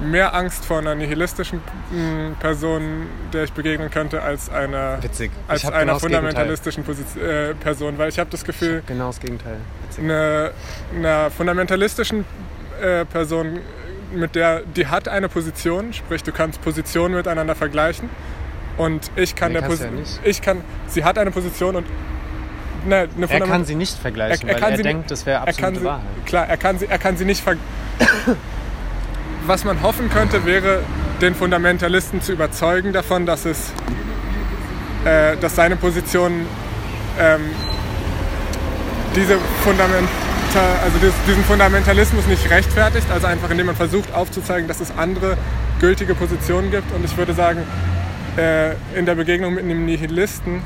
[0.00, 5.30] mehr Angst vor einer nihilistischen mm, Person, der ich begegnen könnte, als einer, Witzig.
[5.48, 9.20] als hab einer genau fundamentalistischen Position, äh, Person, weil ich habe das Gefühl, Genau das
[9.20, 9.56] Gegenteil.
[9.88, 10.04] Witzig.
[10.04, 10.50] eine,
[10.94, 12.24] einer fundamentalistischen
[12.80, 13.60] äh, Person,
[14.12, 18.08] mit der die hat eine Position, sprich du kannst Positionen miteinander vergleichen
[18.76, 20.20] und ich kann Nee, der ja Position, nicht.
[20.24, 21.86] ich kann, sie hat eine Position und
[22.86, 25.40] ne, eine Er Fundament- kann sie nicht vergleichen, Er- er weil er denkt, das wäre
[25.40, 26.02] absolute sie, Wahrheit.
[26.26, 27.54] Klar, er kann sie, er kann sie nicht ver
[29.46, 30.80] Was man hoffen könnte, wäre,
[31.20, 33.72] den Fundamentalisten zu überzeugen davon, dass es,
[35.04, 36.44] äh, dass seine Position
[37.18, 37.40] ähm,
[39.14, 40.10] diese Fundamenta
[40.84, 45.36] also dies- diesen Fundamentalismus nicht rechtfertigt, also einfach indem man versucht aufzuzeigen, dass es andere
[45.80, 46.92] gültige Positionen gibt.
[46.94, 47.62] Und ich würde sagen,
[48.36, 50.62] äh, in der Begegnung mit einem Nihilisten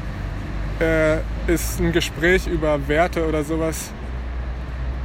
[0.80, 3.90] äh, ist ein Gespräch über Werte oder sowas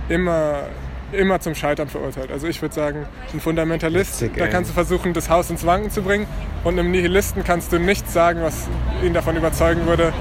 [0.09, 0.63] immer,
[1.11, 2.32] immer zum Scheitern verurteilt.
[2.32, 5.91] Also ich würde sagen, ein Fundamentalist, Witzig, da kannst du versuchen, das Haus ins Wanken
[5.91, 6.28] zu bringen.
[6.63, 8.68] Und einem Nihilisten kannst du nichts sagen, was
[9.03, 10.13] ihn davon überzeugen würde,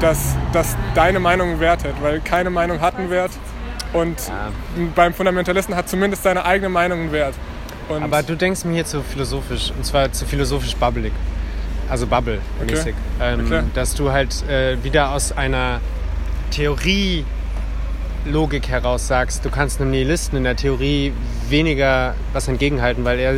[0.00, 2.02] dass, dass deine Meinung einen Wert hat.
[2.02, 3.32] Weil keine Meinung hat einen Wert.
[3.92, 4.30] Und
[4.94, 7.34] beim Fundamentalisten hat zumindest seine eigene Meinung einen Wert.
[7.88, 11.12] Und Aber du denkst mir hier zu philosophisch, und zwar zu philosophisch bubbelig.
[11.90, 12.94] Also bubble-mäßig.
[13.20, 13.64] Ähm, klar.
[13.74, 15.80] dass du halt äh, wieder aus einer
[16.50, 21.12] Theorie-Logik heraus sagst, du kannst einem Nihilisten in der Theorie
[21.48, 23.34] weniger was entgegenhalten, weil er,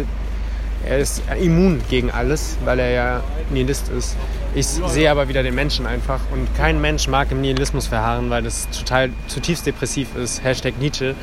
[0.85, 4.17] er ist immun gegen alles, weil er ja Nihilist ist.
[4.55, 8.43] Ich sehe aber wieder den Menschen einfach und kein Mensch mag im Nihilismus verharren, weil
[8.43, 10.43] das total zutiefst depressiv ist.
[10.43, 11.15] Hashtag Nietzsche.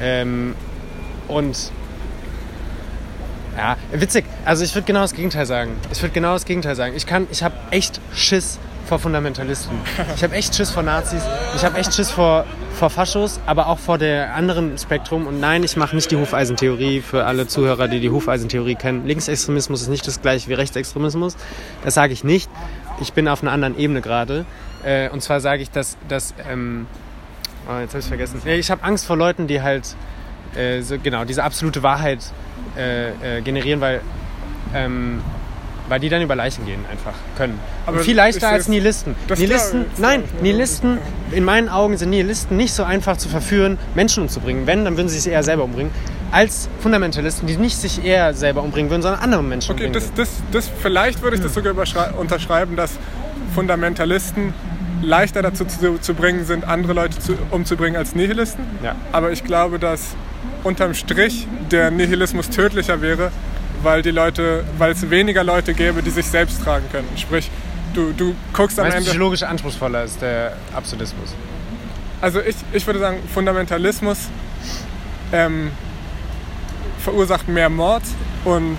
[0.00, 0.56] Ähm,
[1.28, 1.70] und
[3.58, 4.24] ja, witzig.
[4.44, 5.76] Also ich würde genau das Gegenteil sagen.
[5.90, 6.94] Ich würde genau das Gegenteil sagen.
[6.96, 9.76] Ich kann, ich habe echt Schiss vor Fundamentalisten.
[10.14, 11.22] Ich habe echt Schiss vor Nazis.
[11.56, 12.46] Ich habe echt Schiss vor,
[12.78, 15.26] vor Faschos, aber auch vor der anderen Spektrum.
[15.26, 19.06] Und nein, ich mache nicht die Hufeisentheorie für alle Zuhörer, die die Hufeisentheorie kennen.
[19.06, 21.36] Linksextremismus ist nicht das gleiche wie Rechtsextremismus.
[21.84, 22.48] Das sage ich nicht.
[23.00, 24.46] Ich bin auf einer anderen Ebene gerade.
[24.84, 26.86] Äh, und zwar sage ich, dass, dass ähm,
[27.68, 28.40] oh, jetzt habe ich vergessen.
[28.46, 29.96] Ich habe Angst vor Leuten, die halt
[30.54, 32.20] äh, so, genau diese absolute Wahrheit
[32.76, 34.00] äh, äh, generieren, weil,
[34.74, 35.20] ähm,
[35.88, 37.58] weil die dann über Leichen gehen einfach können.
[37.86, 39.14] Aber Und viel ich leichter als Nihilisten.
[39.26, 40.22] das Nihilisten, nein.
[40.42, 40.98] Nihilisten,
[41.32, 44.66] in meinen Augen sind Nihilisten nicht so einfach zu verführen, Menschen umzubringen.
[44.66, 45.92] Wenn, dann würden sie sich eher selber umbringen,
[46.30, 50.28] als Fundamentalisten, die nicht sich eher selber umbringen würden, sondern andere Menschen Okay, umbringen das,
[50.52, 52.92] das, das, vielleicht würde ich das sogar überschrei- unterschreiben, dass
[53.54, 54.52] Fundamentalisten
[55.00, 58.64] leichter dazu zu, zu bringen sind, andere Leute zu, umzubringen als Nihilisten.
[58.82, 58.94] Ja.
[59.12, 60.16] Aber ich glaube, dass
[60.64, 63.30] unterm Strich der Nihilismus tödlicher wäre,
[63.82, 67.08] weil die Leute, weil es weniger Leute gäbe, die sich selbst tragen können.
[67.16, 67.50] Sprich,
[67.94, 69.02] du, du guckst am Ende.
[69.02, 71.34] psychologisch anspruchsvoller ist, der Absurdismus.
[72.20, 74.18] Also ich, ich würde sagen, Fundamentalismus
[75.32, 75.70] ähm,
[76.98, 78.02] verursacht mehr Mord
[78.44, 78.78] und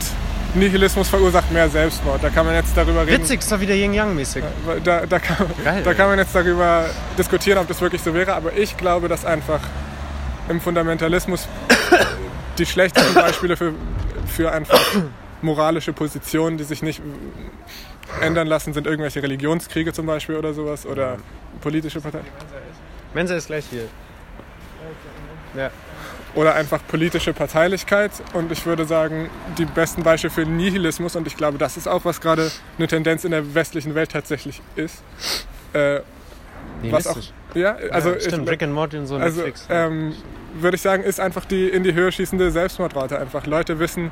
[0.56, 2.24] Nihilismus verursacht mehr Selbstmord.
[2.24, 3.22] Da kann man jetzt darüber reden.
[3.22, 4.44] Witzig, ist doch wieder Yin-Yang-mäßig.
[4.84, 5.96] Da, da, kann, Geil, da ey.
[5.96, 6.86] kann man jetzt darüber
[7.18, 9.60] diskutieren, ob das wirklich so wäre, aber ich glaube, dass einfach
[10.50, 11.48] im Fundamentalismus
[12.58, 13.74] die schlechtesten Beispiele für,
[14.28, 14.82] für einfach
[15.42, 17.02] moralische Positionen, die sich nicht
[18.22, 21.18] ändern lassen, sind irgendwelche Religionskriege zum Beispiel oder sowas oder
[21.62, 22.26] politische Parteien.
[23.14, 23.88] Mensa ist gleich hier.
[25.56, 25.72] Ja.
[26.36, 28.12] Oder einfach politische Parteilichkeit.
[28.34, 32.06] Und ich würde sagen, die besten Beispiele für Nihilismus, und ich glaube, das ist auch,
[32.06, 35.02] was gerade eine Tendenz in der westlichen Welt tatsächlich ist,
[35.74, 36.02] äh,
[36.84, 37.18] was auch.
[37.56, 39.66] Ja, also ja, stimmt, ich, Rick and Morty und so also Netflix.
[39.70, 40.14] ähm,
[40.54, 43.46] würde ich sagen, ist einfach die in die Höhe schießende Selbstmordrate einfach.
[43.46, 44.12] Leute wissen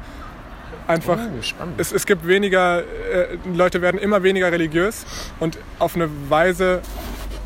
[0.87, 5.05] einfach, oh, es, es gibt weniger, äh, Leute werden immer weniger religiös
[5.39, 6.81] und auf eine Weise,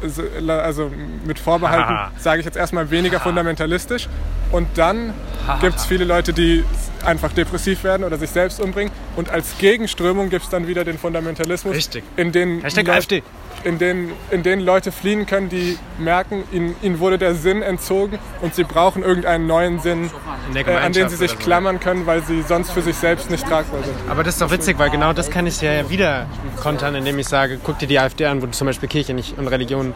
[0.05, 0.91] so- also
[1.25, 2.11] mit Vorbehalten, Ha.
[2.19, 4.07] sage ich jetzt erstmal weniger fundamentalistisch.
[4.51, 5.13] Und dann
[5.61, 6.63] gibt es viele Leute, die
[7.05, 8.91] einfach depressiv werden oder sich selbst umbringen.
[9.15, 12.03] Und als Gegenströmung gibt es dann wieder den Fundamentalismus, Richtig.
[12.17, 13.23] in den Hashtag AfD.
[13.63, 18.19] In denen, in denen Leute fliehen können, die merken, ihnen, ihnen wurde der Sinn entzogen
[18.41, 20.09] und sie brauchen irgendeinen neuen Sinn,
[20.53, 21.37] äh, an den sie sich so.
[21.37, 23.95] klammern können, weil sie sonst für sich selbst nicht tragbar sind.
[24.09, 26.27] Aber das ist doch witzig, weil genau das kann ich ja wieder
[26.61, 29.47] kontern, indem ich sage, guck dir die AfD an, wo zum Beispiel Kirche nicht und
[29.47, 29.93] Religion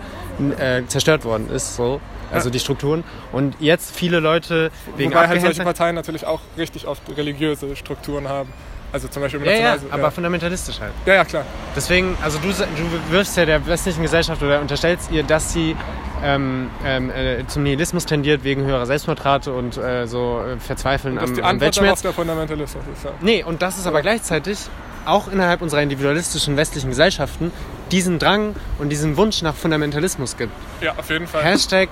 [0.58, 2.02] äh, zerstört worden ist, so.
[2.32, 3.04] Also die Strukturen.
[3.32, 8.28] Und jetzt viele Leute wegen Wobei halt solche Parteien natürlich auch richtig oft religiöse Strukturen
[8.28, 8.52] haben.
[8.96, 10.94] Also zum Beispiel Ja, ja, aber fundamentalistisch halt.
[11.06, 11.44] ja, ja, klar.
[11.76, 15.76] Deswegen, also du, du wirfst ja der westlichen Gesellschaft oder unterstellst ihr, dass sie
[16.24, 21.26] ähm, ähm, äh, zum Nihilismus tendiert wegen höherer Selbstmordrate und äh, so äh, Verzweifeln Dass
[21.26, 22.02] am, die am Antwort darauf Weltschmerz.
[22.04, 23.04] der Fundamentalismus ist.
[23.04, 23.12] Ja.
[23.20, 24.60] Nee, und das ist aber gleichzeitig
[25.06, 27.52] auch innerhalb unserer individualistischen westlichen Gesellschaften
[27.92, 30.52] diesen Drang und diesen Wunsch nach Fundamentalismus gibt.
[30.82, 31.44] ja, auf jeden Fall.
[31.44, 31.90] Hashtag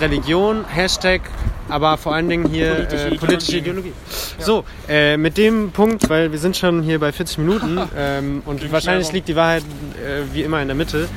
[0.00, 1.20] Religion, Hashtag
[1.68, 3.92] aber vor allen Dingen hier Politische äh, politische Ideologie.
[4.38, 8.60] So, äh, mit dem Punkt, weil wir sind schon hier bei 40 Minuten ähm, und
[8.60, 9.62] Ging wahrscheinlich liegt die Wahrheit
[9.96, 11.08] äh, wie immer in der Mitte,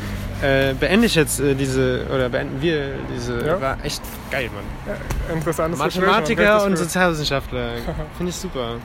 [0.41, 3.62] äh, beende ich jetzt äh, diese, oder beenden wir diese, Ja.
[3.62, 4.97] war echt geil, Mann.
[5.38, 6.78] Interessantes Gespräch, Mathematiker und.
[6.78, 7.70] Sozialwissenschaftler,
[8.18, 8.78] finde ich super.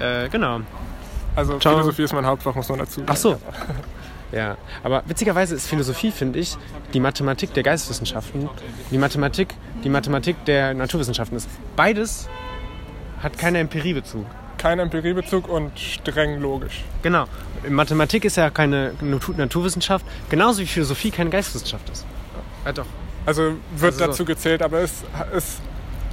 [0.00, 0.60] Äh, genau.
[1.36, 1.74] Also Ciao.
[1.74, 3.38] Philosophie ist mein Hauptfach, muss man dazu Ach so.
[4.32, 6.56] Ja, aber witzigerweise ist Philosophie, finde ich,
[6.94, 8.48] die Mathematik der Geisteswissenschaften,
[8.90, 9.54] die Mathematik,
[9.84, 11.50] die Mathematik der Naturwissenschaften ist.
[11.76, 12.30] Beides
[13.22, 14.24] hat keinen Empiriebezug.
[14.56, 16.82] Kein Empiriebezug und streng logisch.
[17.02, 17.26] Genau.
[17.68, 22.06] Mathematik ist ja keine Natu- Naturwissenschaft, genauso wie Philosophie keine Geisteswissenschaft ist.
[22.64, 22.86] Ja, doch.
[23.26, 23.42] Also
[23.76, 24.06] wird Also so.
[24.06, 24.92] dazu gezählt, aber es,
[25.36, 25.58] es,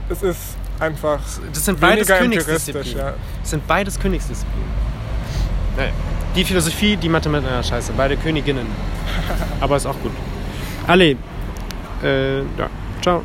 [0.09, 0.41] es ist
[0.77, 1.21] einfach
[1.53, 2.97] Das sind beides Königsdisziplinen.
[2.97, 3.13] Ja.
[3.39, 4.88] Das sind beides Königsdisziplinen.
[5.79, 5.91] Naja.
[6.35, 8.67] Die Philosophie, die Mathematik, ah, scheiße, beide Königinnen.
[9.61, 10.11] Aber ist auch gut.
[10.85, 11.15] Alle,
[12.03, 12.69] äh, ja,
[13.01, 13.23] ciao.